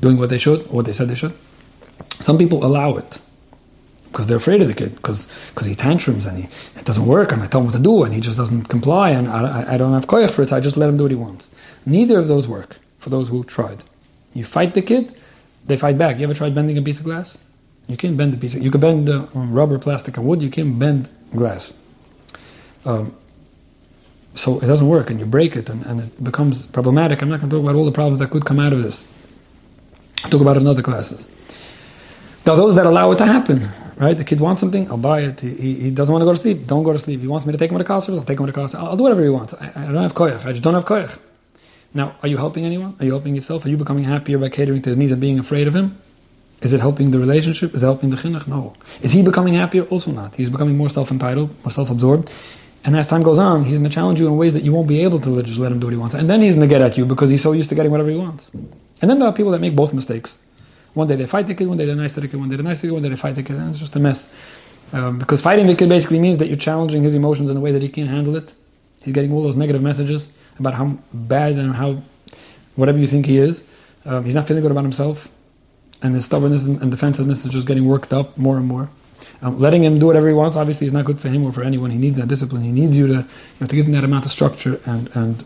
[0.00, 1.34] doing what they should or what they said they should.
[2.20, 3.18] Some people allow it
[4.10, 6.44] because they're afraid of the kid because because he tantrums and he,
[6.78, 9.10] it doesn't work and I tell him what to do and he just doesn't comply
[9.10, 11.10] and I, I don't have koyach for it so I just let him do what
[11.10, 11.48] he wants.
[11.86, 13.82] Neither of those work for those who tried.
[14.34, 15.14] You fight the kid,
[15.66, 16.18] they fight back.
[16.18, 17.38] You ever tried bending a piece of glass?
[17.86, 20.50] You can't bend a piece of, you can bend uh, rubber, plastic and wood, you
[20.50, 21.74] can't bend glass.
[22.84, 23.14] Um,
[24.38, 27.22] so it doesn't work and you break it and, and it becomes problematic.
[27.22, 29.06] I'm not going to talk about all the problems that could come out of this.
[30.22, 31.28] I'll talk about it in other classes.
[32.46, 34.16] Now, those that allow it to happen, right?
[34.16, 35.40] The kid wants something, I'll buy it.
[35.40, 37.20] He, he doesn't want to go to sleep, don't go to sleep.
[37.20, 38.76] He wants me to take him to Kassar, I'll take him to Kassar.
[38.76, 39.54] I'll, I'll do whatever he wants.
[39.54, 40.46] I, I, don't have koyach.
[40.46, 41.18] I just don't have koyach.
[41.92, 42.94] Now, are you helping anyone?
[43.00, 43.66] Are you helping yourself?
[43.66, 46.00] Are you becoming happier by catering to his needs and being afraid of him?
[46.60, 47.74] Is it helping the relationship?
[47.74, 48.46] Is it helping the chinuch?
[48.46, 48.74] No.
[49.00, 49.82] Is he becoming happier?
[49.84, 50.36] Also not.
[50.36, 52.30] He's becoming more self-entitled, more self-absorbed.
[52.84, 54.88] And as time goes on, he's going to challenge you in ways that you won't
[54.88, 56.14] be able to just let him do what he wants.
[56.14, 58.08] And then he's going to get at you because he's so used to getting whatever
[58.08, 58.50] he wants.
[59.00, 60.38] And then there are people that make both mistakes.
[60.94, 62.56] One day they fight the kid, one day they're nice to the kid, one day
[62.56, 64.00] they're nice to the kid, one day they fight the kid, and it's just a
[64.00, 64.32] mess.
[64.92, 67.72] Um, because fighting the kid basically means that you're challenging his emotions in a way
[67.72, 68.54] that he can't handle it.
[69.02, 72.02] He's getting all those negative messages about how bad and how
[72.74, 73.64] whatever you think he is.
[74.04, 75.28] Um, he's not feeling good about himself,
[76.02, 78.88] and his stubbornness and defensiveness is just getting worked up more and more.
[79.40, 81.62] Um, letting him do whatever he wants obviously is not good for him or for
[81.62, 81.90] anyone.
[81.90, 82.62] He needs that discipline.
[82.62, 83.26] He needs you to you
[83.60, 85.44] know, to give him that amount of structure and and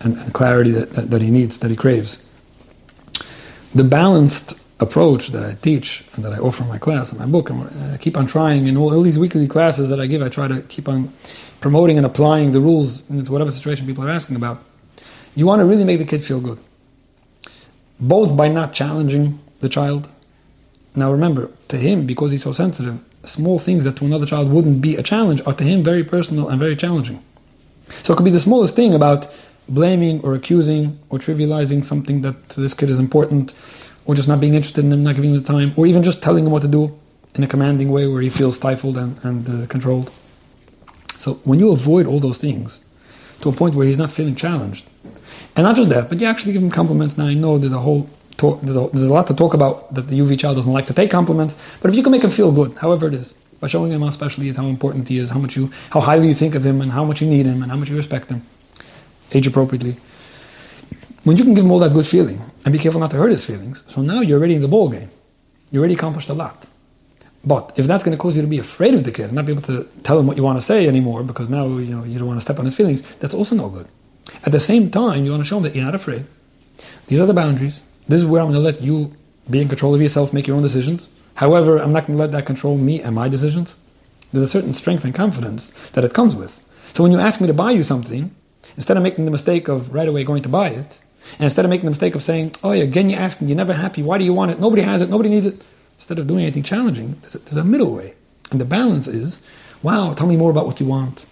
[0.00, 2.22] and, and clarity that, that, that he needs, that he craves
[3.74, 7.26] the balanced approach that I teach and that I offer in my class and my
[7.26, 10.22] book, and I keep on trying in all, all, these weekly classes that I give,
[10.22, 11.12] I try to keep on
[11.60, 14.62] promoting and applying the rules into whatever situation people are asking about.
[15.34, 16.60] You want to really make the kid feel good,
[17.98, 20.08] both by not challenging the child.
[20.96, 24.80] Now remember, to him, because he's so sensitive, small things that to another child wouldn't
[24.80, 27.22] be a challenge are to him very personal and very challenging.
[28.02, 29.28] So it could be the smallest thing about
[29.68, 33.52] blaming or accusing or trivializing something that this kid is important,
[34.04, 36.44] or just not being interested in him, not giving the time, or even just telling
[36.44, 36.96] him what to do
[37.34, 40.10] in a commanding way where he feels stifled and, and uh, controlled.
[41.18, 42.84] So when you avoid all those things
[43.40, 44.88] to a point where he's not feeling challenged,
[45.56, 47.16] and not just that, but you actually give him compliments.
[47.16, 49.92] Now I know there's a whole talk, there's a, there's a lot to talk about
[49.94, 52.30] that the UV child doesn't like to take compliments, but if you can make him
[52.30, 55.18] feel good, however it is, by showing him how special he is, how important he
[55.18, 57.46] is, how much you, how highly you think of him, and how much you need
[57.46, 58.42] him, and how much you respect him,
[59.32, 59.96] age appropriately.
[61.24, 63.30] When you can give him all that good feeling and be careful not to hurt
[63.30, 65.10] his feelings, so now you're already in the ball game.
[65.70, 66.66] You already accomplished a lot.
[67.46, 69.46] But if that's going to cause you to be afraid of the kid and not
[69.46, 72.04] be able to tell him what you want to say anymore because now you know
[72.04, 73.88] you don't want to step on his feelings, that's also no good.
[74.44, 76.24] At the same time, you want to show him that you're not afraid.
[77.06, 77.82] These are the boundaries.
[78.06, 79.14] This is where I'm going to let you
[79.48, 81.08] be in control of yourself, make your own decisions.
[81.34, 83.76] However, I'm not going to let that control me and my decisions.
[84.32, 86.60] There's a certain strength and confidence that it comes with.
[86.92, 88.34] So when you ask me to buy you something,
[88.76, 91.00] Instead of making the mistake of right away going to buy it,
[91.32, 94.02] and instead of making the mistake of saying, oh, again you're asking, you're never happy,
[94.02, 94.60] why do you want it?
[94.60, 95.62] Nobody has it, nobody needs it.
[95.96, 98.14] Instead of doing anything challenging, there's a, there's a middle way.
[98.50, 99.40] And the balance is,
[99.82, 101.24] wow, tell me more about what you want.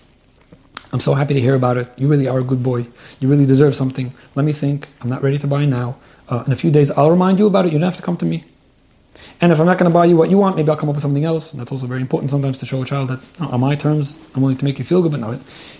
[0.92, 1.88] I'm so happy to hear about it.
[1.96, 2.86] You really are a good boy.
[3.20, 4.12] You really deserve something.
[4.34, 4.88] Let me think.
[5.00, 5.96] I'm not ready to buy now.
[6.28, 7.72] Uh, in a few days, I'll remind you about it.
[7.72, 8.44] You don't have to come to me.
[9.40, 10.94] And if I'm not going to buy you what you want, maybe I'll come up
[10.94, 11.52] with something else.
[11.52, 14.42] And that's also very important sometimes to show a child that on my terms, I'm
[14.42, 15.32] willing to make you feel good, but no,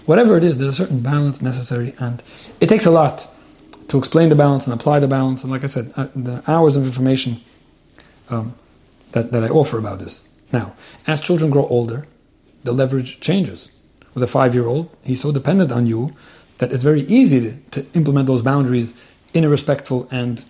[0.06, 1.94] whatever it is, there's a certain balance necessary.
[2.00, 2.22] And
[2.60, 3.28] it takes a lot
[3.88, 5.42] to explain the balance and apply the balance.
[5.44, 7.40] And like I said, uh, the hours of information
[8.30, 8.54] um,
[9.12, 10.24] that, that I offer about this.
[10.52, 10.74] Now,
[11.06, 12.06] as children grow older,
[12.64, 13.70] the leverage changes.
[14.14, 16.14] With a five year old, he's so dependent on you
[16.58, 18.94] that it's very easy to, to implement those boundaries
[19.34, 20.44] in a respectful and,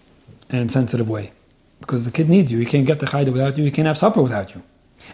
[0.50, 1.32] and sensitive way.
[1.80, 2.58] Because the kid needs you.
[2.58, 3.64] He can't get the Chayder without you.
[3.64, 4.62] He can't have supper without you.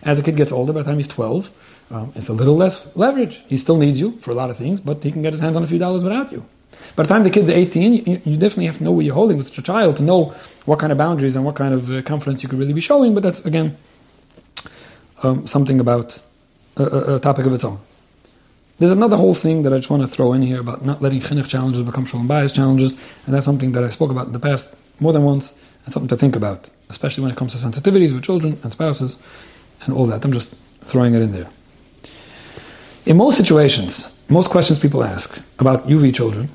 [0.02, 1.50] As the kid gets older, by the time he's 12,
[1.90, 3.42] um, it's a little less leverage.
[3.48, 5.56] He still needs you for a lot of things, but he can get his hands
[5.56, 6.44] on a few dollars without you.
[6.96, 9.36] By the time the kid's 18, you, you definitely have to know what you're holding
[9.36, 10.34] with such a child to know
[10.64, 13.14] what kind of boundaries and what kind of uh, confidence you could really be showing.
[13.14, 13.76] But that's, again,
[15.22, 16.20] um, something about
[16.76, 17.80] a, a, topic of its own.
[18.78, 21.20] There's another whole thing that I just want to throw in here about not letting
[21.20, 22.92] chinuch challenges become shalom bayis challenges,
[23.26, 26.08] and that's something that I spoke about in the past more than once, and something
[26.08, 29.18] to think about, especially when it comes to sensitivities with children and spouses
[29.82, 30.24] and all that.
[30.24, 31.48] I'm just throwing it in there.
[33.04, 36.48] In most situations, most questions people ask about UV children,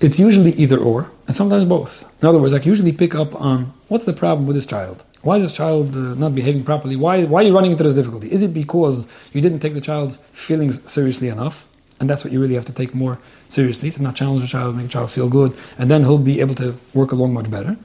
[0.00, 2.04] it's usually either or, and sometimes both.
[2.22, 5.04] In other words, I can usually pick up on what's the problem with this child.
[5.22, 6.96] Why is this child uh, not behaving properly?
[6.96, 8.32] Why, why are you running into this difficulty?
[8.32, 11.68] Is it because you didn't take the child's feelings seriously enough?
[12.00, 13.18] And that's what you really have to take more
[13.50, 16.40] seriously, to not challenge the child, make the child feel good, and then he'll be
[16.40, 17.76] able to work along much better.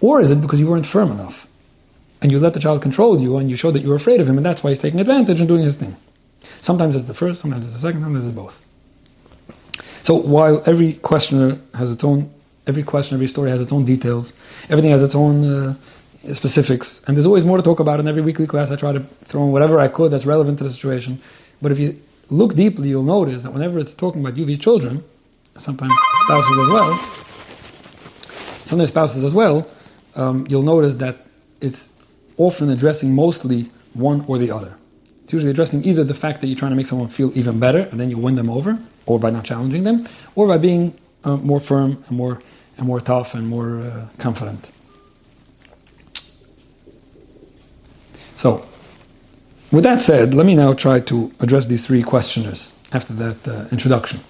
[0.00, 1.48] Or is it because you weren't firm enough?
[2.22, 4.28] And you let the child control you, and you showed that you were afraid of
[4.28, 5.96] him, and that's why he's taking advantage and doing his thing.
[6.60, 8.64] Sometimes it's the first, sometimes it's the second, sometimes it's both.
[10.04, 12.30] So while every questioner has its own,
[12.66, 14.32] every question, every story has its own details,
[14.68, 15.74] everything has its own uh,
[16.32, 18.70] specifics, and there's always more to talk about in every weekly class.
[18.70, 21.20] I try to throw in whatever I could that's relevant to the situation.
[21.60, 25.04] But if you look deeply, you'll notice that whenever it's talking about UV children,
[25.56, 25.92] sometimes
[26.24, 26.96] spouses as well,
[28.66, 29.68] sometimes spouses as well,
[30.16, 31.26] um, you'll notice that
[31.60, 31.88] it's
[32.36, 34.76] often addressing mostly one or the other.
[35.22, 37.80] It's usually addressing either the fact that you're trying to make someone feel even better
[37.90, 41.36] and then you win them over, or by not challenging them, or by being uh,
[41.36, 42.40] more firm and more
[42.76, 44.70] and more tough and more uh, confident.
[48.36, 48.66] So,
[49.72, 53.66] with that said, let me now try to address these three questioners after that uh,
[53.72, 54.20] introduction.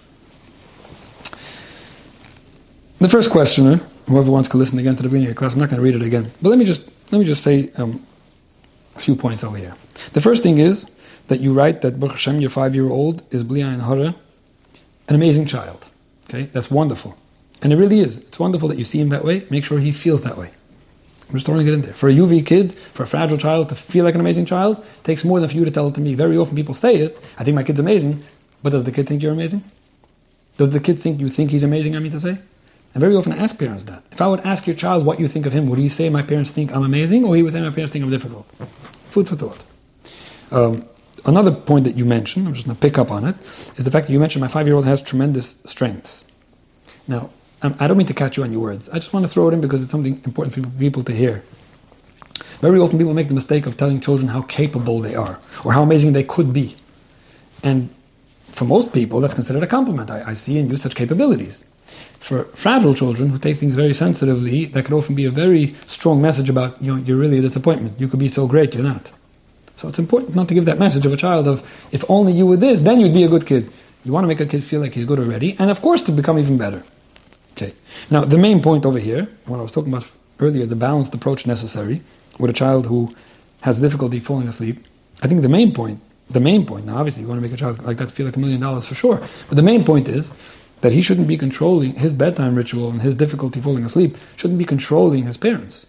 [2.99, 5.61] The first questioner, whoever wants to listen again to the beginning of the class, I'm
[5.61, 8.05] not going to read it again, but let me just let me just say um,
[8.97, 9.75] a few points over here.
[10.15, 10.87] The first thing is
[11.29, 14.15] that you write that Baruch Hashem, your five-year-old, is Bli Ayin Hara,
[15.09, 15.87] an amazing child.
[16.31, 17.19] Okay, that's wonderful,
[17.61, 18.19] and it really is.
[18.19, 19.47] It's wonderful that you see him that way.
[19.51, 20.53] Make sure he feels that way.
[21.29, 21.95] I'm just throwing it in there.
[21.95, 25.25] For a UV kid, for a fragile child to feel like an amazing child, takes
[25.25, 26.15] more than for you to tell it to me.
[26.15, 28.23] Very often people say it, I think my kid's amazing,
[28.63, 29.65] but does the kid think you're amazing?
[30.57, 32.39] Does the kid think you think he's amazing, I mean to say?
[32.95, 34.05] And very often I ask parents that.
[34.13, 36.23] If I would ask your child what you think of him, would he say my
[36.23, 38.47] parents think I'm amazing, or he would say my parents think I'm difficult?
[39.09, 39.65] Food for thought.
[40.53, 40.85] Um,
[41.27, 43.35] another point that you mentioned, I'm just going to pick up on it,
[43.77, 46.25] is the fact that you mentioned my five-year-old has tremendous strengths.
[47.09, 47.31] Now,
[47.65, 48.89] I don't mean to catch you on your words.
[48.91, 51.43] I just want to throw it in because it's something important for people to hear.
[52.61, 55.83] Very often people make the mistake of telling children how capable they are or how
[55.83, 56.77] amazing they could be.
[57.63, 57.95] And
[58.43, 60.11] for most people, that's considered a compliment.
[60.11, 61.65] I, I see in you such capabilities.
[62.21, 66.23] For fragile children who take things very sensitively, that could often be a very strong
[66.23, 68.01] message about, you know, you're really a disappointment.
[68.01, 69.11] You could be so great, you're not.
[69.77, 71.61] So it's important not to give that message of a child of,
[71.93, 73.71] if only you were this, then you'd be a good kid.
[74.05, 76.13] You want to make a kid feel like he's good already, and of course to
[76.13, 76.85] become even better.
[77.57, 77.73] Okay.
[78.11, 81.47] Now, the main point over here, what I was talking about earlier, the balanced approach
[81.47, 82.03] necessary
[82.39, 83.15] with a child who
[83.61, 84.85] has difficulty falling asleep.
[85.23, 87.57] I think the main point, the main point, now obviously you want to make a
[87.57, 90.35] child like that feel like a million dollars for sure, but the main point is
[90.81, 94.65] that he shouldn't be controlling his bedtime ritual and his difficulty falling asleep, shouldn't be
[94.65, 95.87] controlling his parents.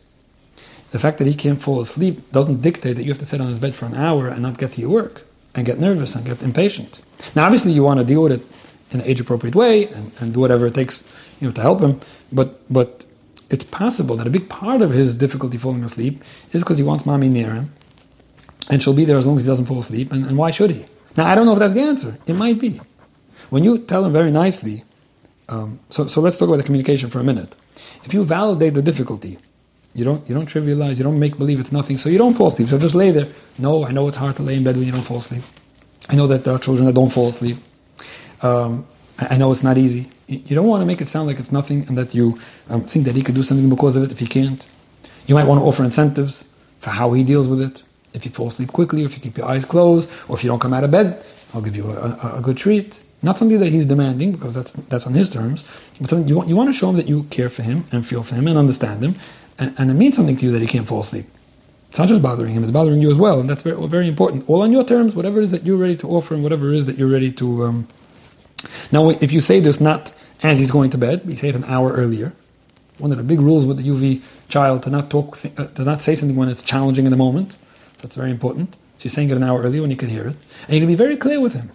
[0.92, 3.50] The fact that he can't fall asleep doesn't dictate that you have to sit on
[3.50, 5.26] his bed for an hour and not get to your work
[5.56, 7.02] and get nervous and get impatient.
[7.36, 8.42] Now, obviously, you want to deal with it
[8.92, 11.04] in an age appropriate way and, and do whatever it takes
[11.46, 12.02] you know, to help him.
[12.32, 13.06] But but
[13.52, 17.06] it's possible that a big part of his difficulty falling asleep is because he wants
[17.06, 17.72] mommy near him,
[18.70, 20.12] and she'll be there as long as he doesn't fall asleep.
[20.12, 20.86] And, and why should he?
[21.16, 22.18] Now I don't know if that's the answer.
[22.26, 22.82] It might be.
[23.52, 24.84] When you tell him very nicely,
[25.48, 27.54] um, so so let's talk about the communication for a minute.
[28.04, 29.38] If you validate the difficulty,
[29.94, 32.48] you don't you don't trivialize, you don't make believe it's nothing, so you don't fall
[32.48, 32.70] asleep.
[32.70, 33.28] So just lay there.
[33.60, 35.44] No, I know it's hard to lay in bed when you don't fall asleep.
[36.10, 37.58] I know that there are children that don't fall asleep.
[38.42, 38.86] Um,
[39.18, 40.10] I know it's not easy.
[40.28, 43.06] You don't want to make it sound like it's nothing and that you um, think
[43.06, 44.66] that he could do something because of it if he can't.
[45.28, 46.46] You might want to offer incentives
[46.80, 47.84] for how he deals with it.
[48.14, 50.50] If you fall asleep quickly, or if you keep your eyes closed, or if you
[50.50, 51.24] don't come out of bed,
[51.54, 53.02] I'll give you a, a, a good treat.
[53.22, 55.64] Not something that he's demanding because that's that's on his terms,
[56.00, 58.06] but something you want, you want to show him that you care for him and
[58.06, 59.16] feel for him and understand him,
[59.58, 61.26] and, and it means something to you that he can't fall asleep.
[61.90, 64.48] It's not just bothering him; it's bothering you as well, and that's very very important.
[64.50, 66.78] All on your terms, whatever it is that you're ready to offer, and whatever it
[66.78, 67.88] is that you're ready to um,
[68.92, 71.64] now, if you say this not as he's going to bed, you say it an
[71.66, 72.34] hour earlier.
[72.98, 76.02] One of the big rules with the UV child to not talk, uh, to not
[76.02, 77.58] say something when it's challenging in the moment.
[78.00, 78.76] That's very important.
[79.02, 80.96] You're saying it an hour earlier when you can hear it, and you can be
[80.96, 81.70] very clear with him.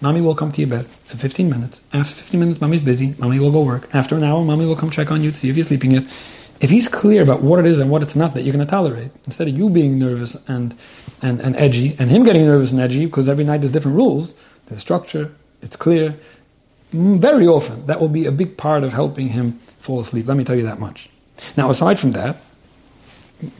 [0.00, 1.80] Mommy will come to your bed for 15 minutes.
[1.92, 3.16] After 15 minutes, mommy's busy.
[3.18, 3.92] Mommy will go work.
[3.92, 6.04] After an hour, mommy will come check on you to see if you're sleeping yet.
[6.60, 8.70] If he's clear about what it is and what it's not that you're going to
[8.70, 10.76] tolerate, instead of you being nervous and,
[11.20, 14.34] and, and edgy, and him getting nervous and edgy, because every night there's different rules,
[14.66, 16.18] there's structure, it's clear,
[16.92, 20.26] mm, very often that will be a big part of helping him fall asleep.
[20.26, 21.08] Let me tell you that much.
[21.56, 22.36] Now, aside from that,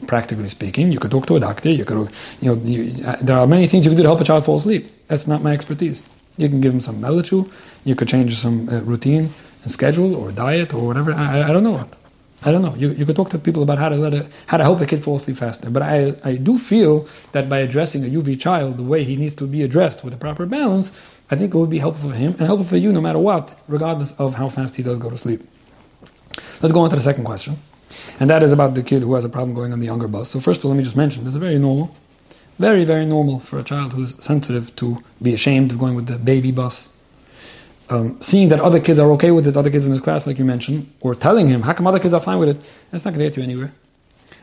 [0.07, 1.69] practically speaking, you could talk to a doctor.
[1.69, 2.09] You could,
[2.41, 4.45] you know, you, uh, there are many things you can do to help a child
[4.45, 4.91] fall asleep.
[5.07, 6.03] That's not my expertise.
[6.37, 7.49] You can give him some melachu.
[7.85, 9.29] You could change some uh, routine
[9.63, 11.13] and schedule or diet or whatever.
[11.13, 11.95] I, I don't know what.
[12.43, 12.73] I don't know.
[12.75, 14.85] You, you could talk to people about how to let a, how to help a
[14.85, 15.69] kid fall asleep faster.
[15.69, 19.33] But I, I do feel that by addressing a UV child the way he needs
[19.35, 20.91] to be addressed with a proper balance,
[21.31, 23.59] I think it would be helpful for him and helpful for you no matter what,
[23.67, 25.41] regardless of how fast he does go to sleep.
[26.61, 27.57] Let's go on to the second question.
[28.19, 30.29] And that is about the kid who has a problem going on the younger bus.
[30.29, 31.95] So first of all, let me just mention, this is very normal.
[32.57, 36.17] Very, very normal for a child who's sensitive to be ashamed of going with the
[36.17, 36.89] baby bus
[37.89, 40.37] um, seeing that other kids are okay with it, other kids in his class, like
[40.37, 42.57] you mentioned, or telling him, how come other kids are fine with it,
[42.91, 43.73] that's not going to get you anywhere.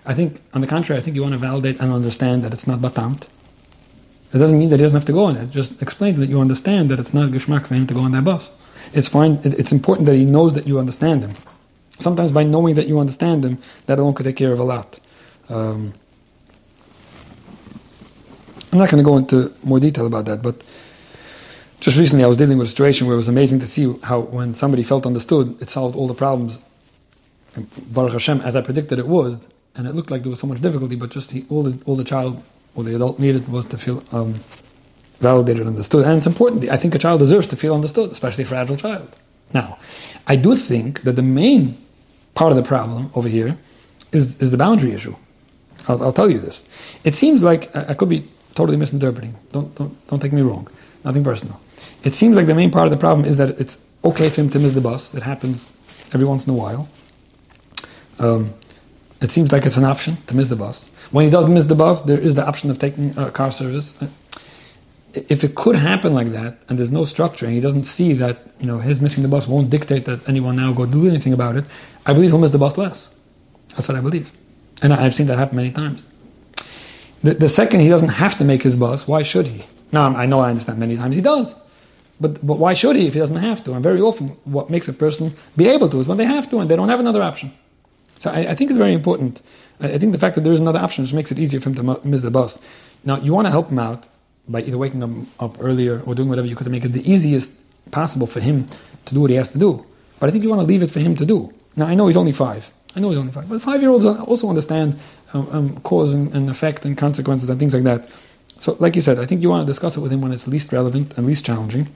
[0.04, 2.66] I think, on the contrary, I think you want to validate and understand that it's
[2.66, 3.24] not batamt.
[4.32, 5.50] It doesn't mean that he doesn't have to go on it.
[5.50, 8.24] Just explain that you understand that it's not geschmack for him to go on that
[8.24, 8.52] bus.
[8.92, 9.38] It's fine.
[9.44, 11.34] It's important that he knows that you understand him.
[11.98, 14.98] Sometimes by knowing that you understand him, that alone could take care of a lot.
[15.48, 15.94] Um,
[18.72, 20.62] I'm not going to go into more detail about that, but
[21.80, 24.20] just recently, I was dealing with a situation where it was amazing to see how
[24.20, 26.62] when somebody felt understood, it solved all the problems.
[27.88, 29.40] Baruch Hashem, as I predicted it would,
[29.74, 31.96] and it looked like there was so much difficulty, but just he, all the all
[31.96, 32.42] the child
[32.76, 34.34] or the adult needed was to feel um,
[35.20, 36.68] validated, understood, and it's important.
[36.70, 39.08] I think a child deserves to feel understood, especially a fragile child.
[39.54, 39.78] Now,
[40.26, 41.78] I do think that the main
[42.34, 43.58] part of the problem over here
[44.12, 45.16] is is the boundary issue.
[45.88, 46.64] I'll, I'll tell you this.
[47.04, 49.34] It seems like I, I could be totally misinterpreting.
[49.52, 50.68] Don't don't don't take me wrong.
[51.04, 51.60] Nothing personal.
[52.02, 54.50] It seems like the main part of the problem is that it's okay for him
[54.50, 55.14] to miss the bus.
[55.14, 55.70] It happens
[56.12, 56.88] every once in a while.
[58.18, 58.54] Um,
[59.20, 60.88] it seems like it's an option to miss the bus.
[61.16, 63.94] When he does miss the bus, there is the option of taking a car service.
[65.14, 68.36] If it could happen like that, and there's no structure, and he doesn't see that
[68.60, 71.56] you know his missing the bus won't dictate that anyone now go do anything about
[71.56, 71.64] it,
[72.04, 73.08] I believe he'll miss the bus less.
[73.70, 74.30] That's what I believe,
[74.82, 76.06] and I've seen that happen many times.
[77.22, 79.64] The, the second he doesn't have to make his bus, why should he?
[79.92, 81.56] Now I know I understand many times he does.
[82.20, 83.72] But, but why should he if he doesn't have to?
[83.72, 86.58] And very often, what makes a person be able to is when they have to
[86.58, 87.54] and they don't have another option.
[88.18, 89.40] So I, I think it's very important.
[89.80, 91.74] I, think the fact that there is another option just makes it easier for him
[91.76, 92.58] to miss the bus.
[93.04, 94.08] Now, you want to help him out
[94.48, 97.10] by either waking him up earlier or doing whatever you could to make it the
[97.10, 97.52] easiest
[97.90, 98.66] possible for him
[99.04, 99.84] to do what he has to do.
[100.18, 101.52] But I think you want to leave it for him to do.
[101.76, 102.70] Now, I know he's only five.
[102.94, 103.48] I know he's only five.
[103.48, 104.98] But five year olds also understand
[105.34, 108.08] um, um, cause and, and effect and consequences and things like that.
[108.58, 110.48] So, like you said, I think you want to discuss it with him when it's
[110.48, 111.88] least relevant and least challenging.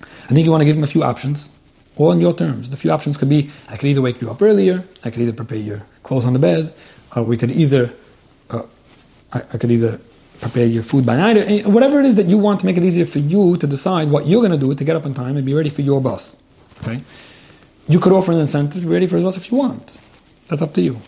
[0.00, 1.50] I think you want to give him a few options,
[1.96, 2.70] all on your terms.
[2.70, 5.34] The few options could be I could either wake you up earlier, I could either
[5.34, 6.72] prepare your clothes on the bed,
[7.14, 7.92] or we could either,
[8.50, 8.62] uh,
[9.32, 10.00] I, I, could either
[10.40, 12.82] prepare your food by night, or whatever it is that you want to make it
[12.82, 15.36] easier for you to decide what you're going to do to get up in time
[15.36, 16.36] and be ready for your bus.
[16.82, 17.02] Okay?
[17.88, 19.98] You could offer an incentive to be ready for the bus if you want.
[20.48, 21.00] That's up to you.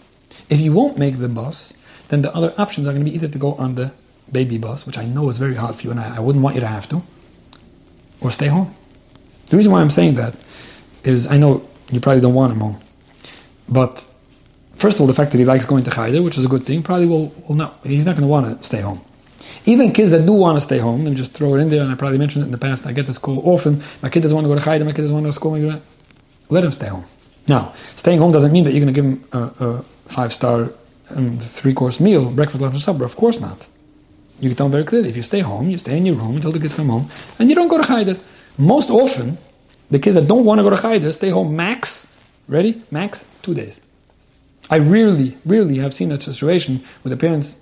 [0.49, 1.73] If you won't make the bus,
[2.09, 3.93] then the other options are going to be either to go on the
[4.31, 6.55] baby bus, which I know is very hard for you and I, I wouldn't want
[6.55, 7.03] you to have to,
[8.21, 8.75] or stay home.
[9.47, 10.37] The reason why I'm saying that
[11.05, 12.81] is I know you probably don't want him home.
[13.69, 14.07] But
[14.77, 16.65] first of all, the fact that he likes going to Chayder, which is a good
[16.65, 19.01] thing, probably will, will not, he's not going to want to stay home.
[19.65, 21.83] Even kids that do want to stay home, let me just throw it in there,
[21.83, 24.23] and I probably mentioned it in the past, I get this call often, my kid
[24.23, 25.83] doesn't want to go to Chayder, my kid doesn't want to go to school,
[26.49, 27.05] let him stay home.
[27.49, 30.71] Now, staying home doesn't mean that you're going to give him a, a five-star
[31.15, 33.05] um, three-course meal, breakfast, lunch, and supper.
[33.05, 33.67] Of course not.
[34.41, 36.37] You can tell him very clearly, if you stay home, you stay in your room
[36.37, 37.09] until the kids come home,
[37.39, 38.21] and you don't go to Chayder.
[38.59, 39.39] Most often,
[39.91, 42.13] the kids that don't want to go to Chayder stay home max,
[42.49, 42.83] ready?
[42.91, 43.81] Max, two days.
[44.71, 47.57] I rarely, rarely have seen a situation where the parents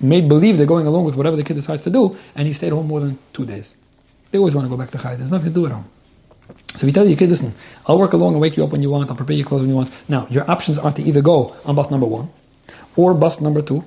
[0.00, 2.72] made believe they're going along with whatever the kid decides to do, and he stayed
[2.72, 3.74] home more than two days.
[4.30, 5.18] They always want to go back to Chayder.
[5.18, 5.90] There's nothing to do at home.
[6.76, 7.52] So you tell your kid, listen,
[7.86, 9.70] I'll work along and wake you up when you want, I'll prepare your clothes when
[9.70, 9.90] you want.
[10.08, 12.30] Now, your options are to either go on bus number one,
[12.96, 13.84] or bus number two,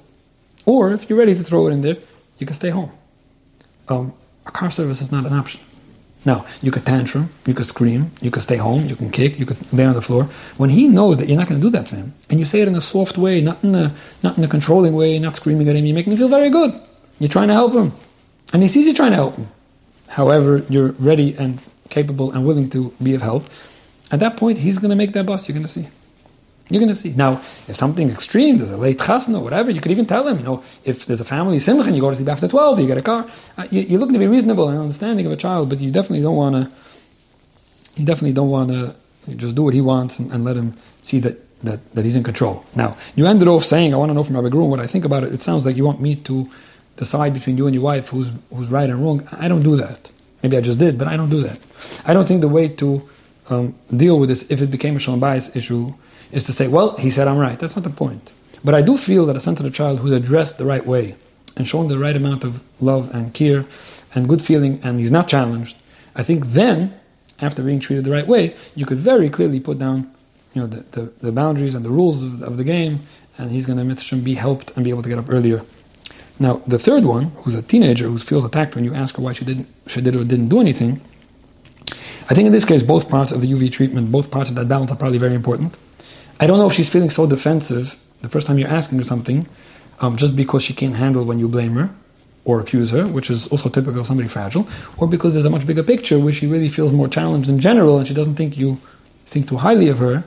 [0.65, 1.97] or if you're ready to throw it in there,
[2.37, 2.91] you can stay home.
[3.87, 4.13] Um,
[4.45, 5.61] a car service is not an option.
[6.25, 9.45] Now, you could tantrum, you could scream, you could stay home, you can kick, you
[9.45, 10.25] could lay on the floor.
[10.57, 12.61] When he knows that you're not going to do that for him, and you say
[12.61, 13.93] it in a soft way, not in a,
[14.23, 16.73] not in a controlling way, not screaming at him, you're making him feel very good.
[17.19, 17.91] You're trying to help him.
[18.53, 19.47] And he sees you trying to help him.
[20.07, 21.59] However, you're ready and
[21.89, 23.45] capable and willing to be of help.
[24.11, 25.87] At that point, he's going to make that bus, you're going to see.
[26.73, 27.11] You're going to see.
[27.11, 27.33] Now,
[27.67, 30.43] if something extreme, there's a late chasna or whatever, you could even tell them, you
[30.43, 32.97] know, if there's a family simcha and you go to sleep after 12, you get
[32.97, 33.29] a car.
[33.55, 36.21] Uh, you, you're looking to be reasonable and understanding of a child, but you definitely
[36.21, 36.71] don't want to,
[37.95, 38.95] you definitely don't want to
[39.35, 42.23] just do what he wants and, and let him see that, that, that he's in
[42.23, 42.65] control.
[42.75, 45.05] Now, you ended off saying, I want to know from Rabbi Gruen what I think
[45.05, 45.31] about it.
[45.31, 46.49] It sounds like you want me to
[46.97, 49.27] decide between you and your wife who's, who's right and wrong.
[49.31, 50.11] I don't do that.
[50.41, 51.59] Maybe I just did, but I don't do that.
[52.03, 53.07] I don't think the way to
[53.49, 55.93] um, deal with this, if it became a shalom bayis issue,
[56.33, 57.57] is to say, well, he said I'm right.
[57.59, 58.31] That's not the point.
[58.63, 61.15] But I do feel that a sensitive child who's addressed the right way
[61.55, 63.65] and shown the right amount of love and care
[64.15, 65.77] and good feeling and he's not challenged,
[66.15, 66.99] I think then,
[67.41, 70.11] after being treated the right way, you could very clearly put down
[70.53, 73.01] you know, the, the, the boundaries and the rules of, of the game
[73.37, 75.63] and he's going to be helped and be able to get up earlier.
[76.39, 79.33] Now, the third one, who's a teenager who feels attacked when you ask her why
[79.33, 81.01] she didn't, she did or didn't do anything,
[82.29, 84.67] I think in this case, both parts of the UV treatment, both parts of that
[84.67, 85.75] balance are probably very important.
[86.39, 89.47] I don't know if she's feeling so defensive the first time you're asking her something,
[89.99, 91.93] um, just because she can't handle when you blame her
[92.45, 94.67] or accuse her, which is also typical of somebody fragile,
[94.97, 97.97] or because there's a much bigger picture where she really feels more challenged in general
[97.97, 98.77] and she doesn't think you
[99.25, 100.23] think too highly of her,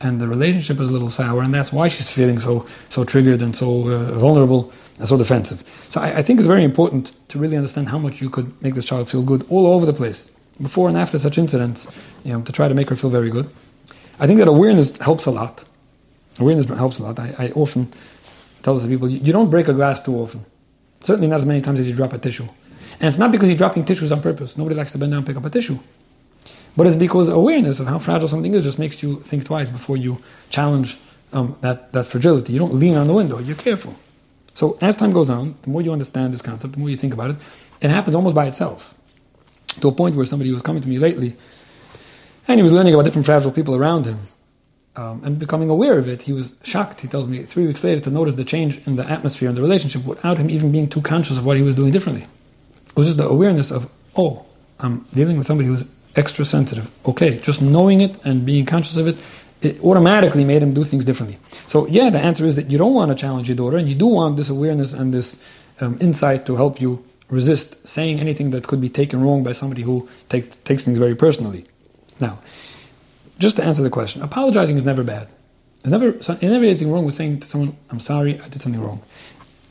[0.00, 3.40] and the relationship is a little sour, and that's why she's feeling so so triggered
[3.40, 5.62] and so uh, vulnerable and so defensive.
[5.88, 8.74] So I, I think it's very important to really understand how much you could make
[8.74, 11.88] this child feel good all over the place before and after such incidents,
[12.24, 13.48] you know, to try to make her feel very good.
[14.22, 15.64] I think that awareness helps a lot.
[16.38, 17.18] Awareness helps a lot.
[17.18, 17.92] I, I often
[18.62, 20.44] tell this to people, you, don't break a glass too often.
[21.00, 22.46] Certainly not as many times as you drop a tissue.
[23.00, 24.56] And it's not because you're dropping tissues on purpose.
[24.56, 25.76] Nobody likes to bend down and pick up a tissue.
[26.76, 29.96] But it's because awareness of how fragile something is just makes you think twice before
[29.96, 30.98] you challenge
[31.32, 32.52] um, that, that fragility.
[32.52, 33.96] You don't lean on the window, you're careful.
[34.54, 37.12] So as time goes on, the more you understand this concept, the more you think
[37.12, 37.36] about it,
[37.80, 38.94] it happens almost by itself.
[39.80, 41.36] To a point where somebody was coming to me lately,
[42.52, 44.18] and he was learning about different fragile people around him,
[44.94, 47.00] um, and becoming aware of it, he was shocked.
[47.00, 49.62] He tells me three weeks later to notice the change in the atmosphere and the
[49.62, 52.26] relationship without him even being too conscious of what he was doing differently.
[52.88, 54.44] It was just the awareness of, oh,
[54.78, 56.90] I'm dealing with somebody who's extra sensitive.
[57.06, 59.16] Okay, just knowing it and being conscious of it,
[59.62, 61.38] it automatically made him do things differently.
[61.66, 63.94] So, yeah, the answer is that you don't want to challenge your daughter, and you
[63.94, 65.40] do want this awareness and this
[65.80, 69.80] um, insight to help you resist saying anything that could be taken wrong by somebody
[69.80, 71.64] who take, takes things very personally.
[72.20, 72.38] Now,
[73.38, 75.28] just to answer the question, apologizing is never bad.
[75.82, 78.80] There's never, there's never anything wrong with saying to someone, I'm sorry, I did something
[78.80, 79.02] wrong.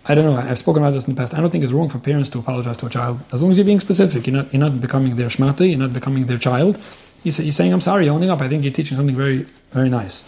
[0.05, 1.33] I don't know, I've spoken about this in the past.
[1.33, 3.57] I don't think it's wrong for parents to apologize to a child, as long as
[3.57, 4.27] you're being specific.
[4.27, 6.79] You're not, you're not becoming their shmata, you're not becoming their child.
[7.23, 8.41] You're, you're saying, I'm sorry, owning up.
[8.41, 10.23] I think you're teaching something very, very nice.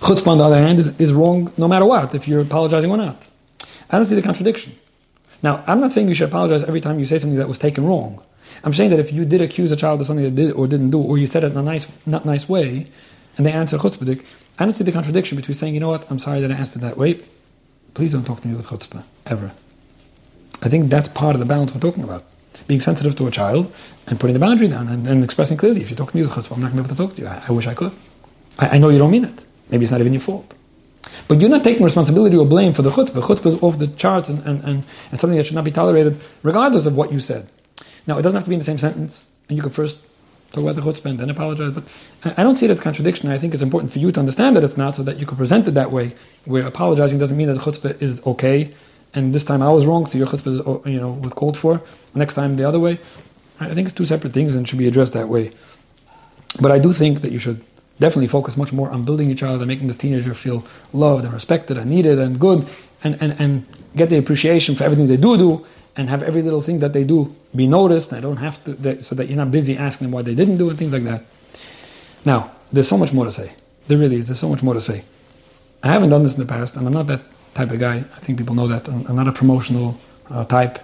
[0.00, 2.96] Chutzpah, on the other hand, is, is wrong no matter what, if you're apologizing or
[2.96, 3.28] not.
[3.90, 4.74] I don't see the contradiction.
[5.42, 7.84] Now, I'm not saying you should apologize every time you say something that was taken
[7.84, 8.22] wrong.
[8.62, 10.90] I'm saying that if you did accuse a child of something that did or didn't
[10.90, 12.86] do, or you said it in a nice, not nice way,
[13.36, 14.24] and they answer chutzpah,
[14.58, 16.82] I don't see the contradiction between saying, you know what, I'm sorry that I answered
[16.82, 17.20] that way.
[17.94, 19.52] Please don't talk to me with chutzpah, ever.
[20.62, 22.24] I think that's part of the balance we're talking about.
[22.66, 23.72] Being sensitive to a child
[24.06, 26.32] and putting the boundary down and, and expressing clearly, if you talk to me with
[26.32, 27.28] chutzpah, I'm not going to be able to talk to you.
[27.28, 27.92] I, I wish I could.
[28.58, 29.44] I, I, know you don't mean it.
[29.70, 30.54] Maybe it's not even your fault.
[31.26, 33.22] But you're not taking responsibility or blame for the chutzpah.
[33.22, 36.18] Chutzpah is off the charts and, and, and, and something that should not be tolerated,
[36.42, 37.48] regardless of what you said.
[38.06, 39.98] Now, it doesn't have to be in the same sentence, and you can first
[40.52, 41.72] talk about the chutzpah and then apologize.
[41.72, 41.84] But
[42.38, 43.30] I don't see it as contradiction.
[43.30, 45.36] I think it's important for you to understand that it's not, so that you can
[45.36, 48.70] present it that way, where apologizing doesn't mean that the chutzpah is okay,
[49.14, 51.56] and this time I was wrong, so your chutzpah is, oh, you know, was called
[51.56, 51.82] for.
[52.14, 52.98] Next time the other way.
[53.60, 55.52] I think it's two separate things and should be addressed that way.
[56.60, 57.64] But I do think that you should
[58.00, 61.32] definitely focus much more on building your child and making this teenager feel loved and
[61.32, 62.66] respected and needed and good
[63.04, 65.66] and, and, and get the appreciation for everything they do do
[65.96, 68.12] and have every little thing that they do be noticed.
[68.12, 70.68] I don't have to, so that you're not busy asking them why they didn't do
[70.68, 71.24] and things like that.
[72.24, 73.52] Now, there's so much more to say.
[73.86, 74.28] There really is.
[74.28, 75.04] There's so much more to say.
[75.82, 77.20] I haven't done this in the past, and I'm not that
[77.52, 77.96] type of guy.
[77.98, 78.88] I think people know that.
[78.88, 79.98] I'm, not a promotional
[80.30, 80.78] uh, type.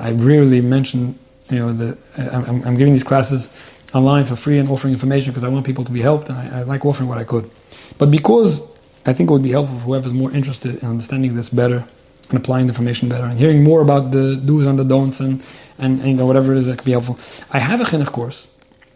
[0.00, 1.18] I rarely mention,
[1.50, 1.98] you know, the,
[2.32, 3.48] I'm, I'm, giving these classes
[3.94, 6.60] online for free and offering information because I want people to be helped, and I,
[6.60, 7.50] I like offering what I could.
[7.96, 8.60] But because
[9.06, 11.86] I think it would be helpful for whoever's more interested in understanding this better
[12.30, 15.42] and applying the information better and hearing more about the do's and the don'ts and,
[15.78, 17.18] and, and you know, whatever it is that could be helpful.
[17.50, 18.48] I have a chinuch course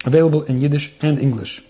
[0.05, 1.63] available in Yiddish and English.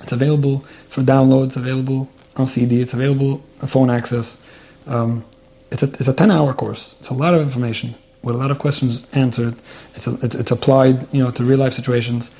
[0.00, 4.40] It's available for download, it's available on CD, it's available on phone access.
[4.86, 5.24] Um,
[5.70, 6.96] it's a, it's a 10 hour course.
[7.00, 9.54] It's a lot of information with a lot of questions answered.
[9.94, 12.30] It's, a, it's, it's applied you know, to real life situations.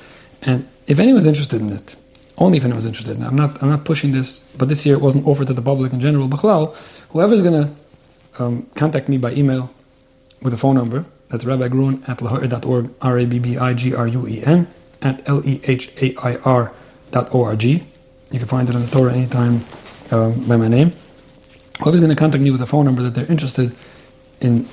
[0.41, 1.95] And if anyone's interested in it,
[2.37, 3.21] only if anyone's interested.
[3.21, 5.93] I'm not, I'm not pushing this, but this year it wasn't offered to the public
[5.93, 6.27] in general.
[6.27, 6.75] B'chlal,
[7.09, 7.75] whoever's to
[8.39, 9.73] um, contact me by email
[10.41, 11.05] with a phone number.
[11.29, 14.67] That's Rabbi Gruen at lehair.org, R-A-B-B-I-G-R-U-E-N,
[15.01, 16.73] at L-E-H-A-I-R
[17.11, 17.83] dot O-R-G.
[18.31, 20.93] You can find it in the TorahAnytime um, by my name.
[21.81, 23.75] Whoever's going to contact me with a phone number that they're interested
[24.41, 24.67] in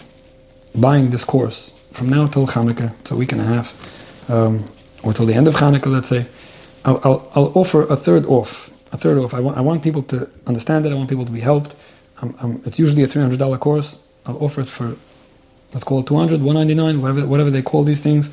[0.75, 4.65] buying this course from now till Hanukkah, it's a week and a half, um,
[5.03, 6.27] or till the end of Hanukkah, let's say,
[6.85, 8.71] I'll, I'll, I'll, offer a third off.
[8.93, 9.35] A third off.
[9.35, 10.93] I want, I want people to understand it.
[10.93, 11.75] I want people to be helped.
[12.23, 13.99] I'm, I'm, it's usually a $300 course.
[14.27, 14.97] I'll offer it for,
[15.73, 18.31] let's call it 200 199 whatever, whatever they call these things.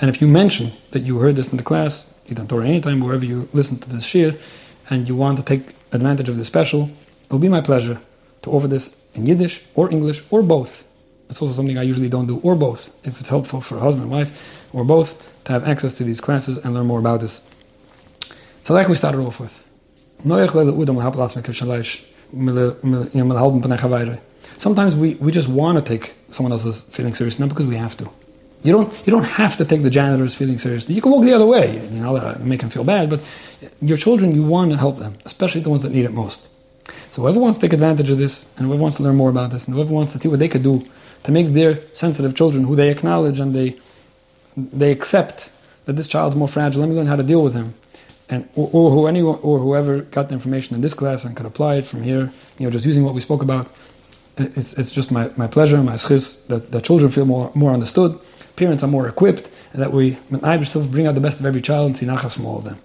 [0.00, 3.24] And if you mention that you heard this in the class, either in TorahAnytime, wherever
[3.24, 4.38] you listen to this shiur,
[4.88, 6.90] and you want to take advantage of this special,
[7.24, 8.00] it will be my pleasure
[8.42, 10.84] to offer this in Yiddish or English or both.
[11.28, 14.10] It's also something I usually don't do, or both, if it's helpful for husband and
[14.10, 15.14] wife, or both,
[15.44, 17.48] to have access to these classes and learn more about this.
[18.64, 19.66] So like we started off with.
[24.58, 27.96] Sometimes we, we just want to take someone else's feeling serious, not because we have
[27.96, 28.08] to.
[28.62, 30.94] You don't, you don't have to take the janitor's feeling seriously.
[30.94, 33.20] You can walk the other way, you know, uh, make them feel bad, but
[33.80, 36.48] your children, you want to help them, especially the ones that need it most.
[37.10, 39.50] So whoever wants to take advantage of this, and whoever wants to learn more about
[39.50, 40.84] this, and whoever wants to see what they could do
[41.22, 43.78] to make their sensitive children, who they acknowledge and they,
[44.56, 45.50] they accept
[45.86, 47.74] that this child is more fragile, let me learn how to deal with him.
[48.30, 51.46] And, or, or, who anyone, or whoever got the information in this class and could
[51.46, 53.68] apply it from here, you know, just using what we spoke about,
[54.36, 58.18] it's, it's just my, my pleasure, my zchus, that, that children feel more, more understood,
[58.56, 60.56] parents are more equipped, and that we, I
[60.90, 62.78] bring out the best of every child and see nachas from all of them.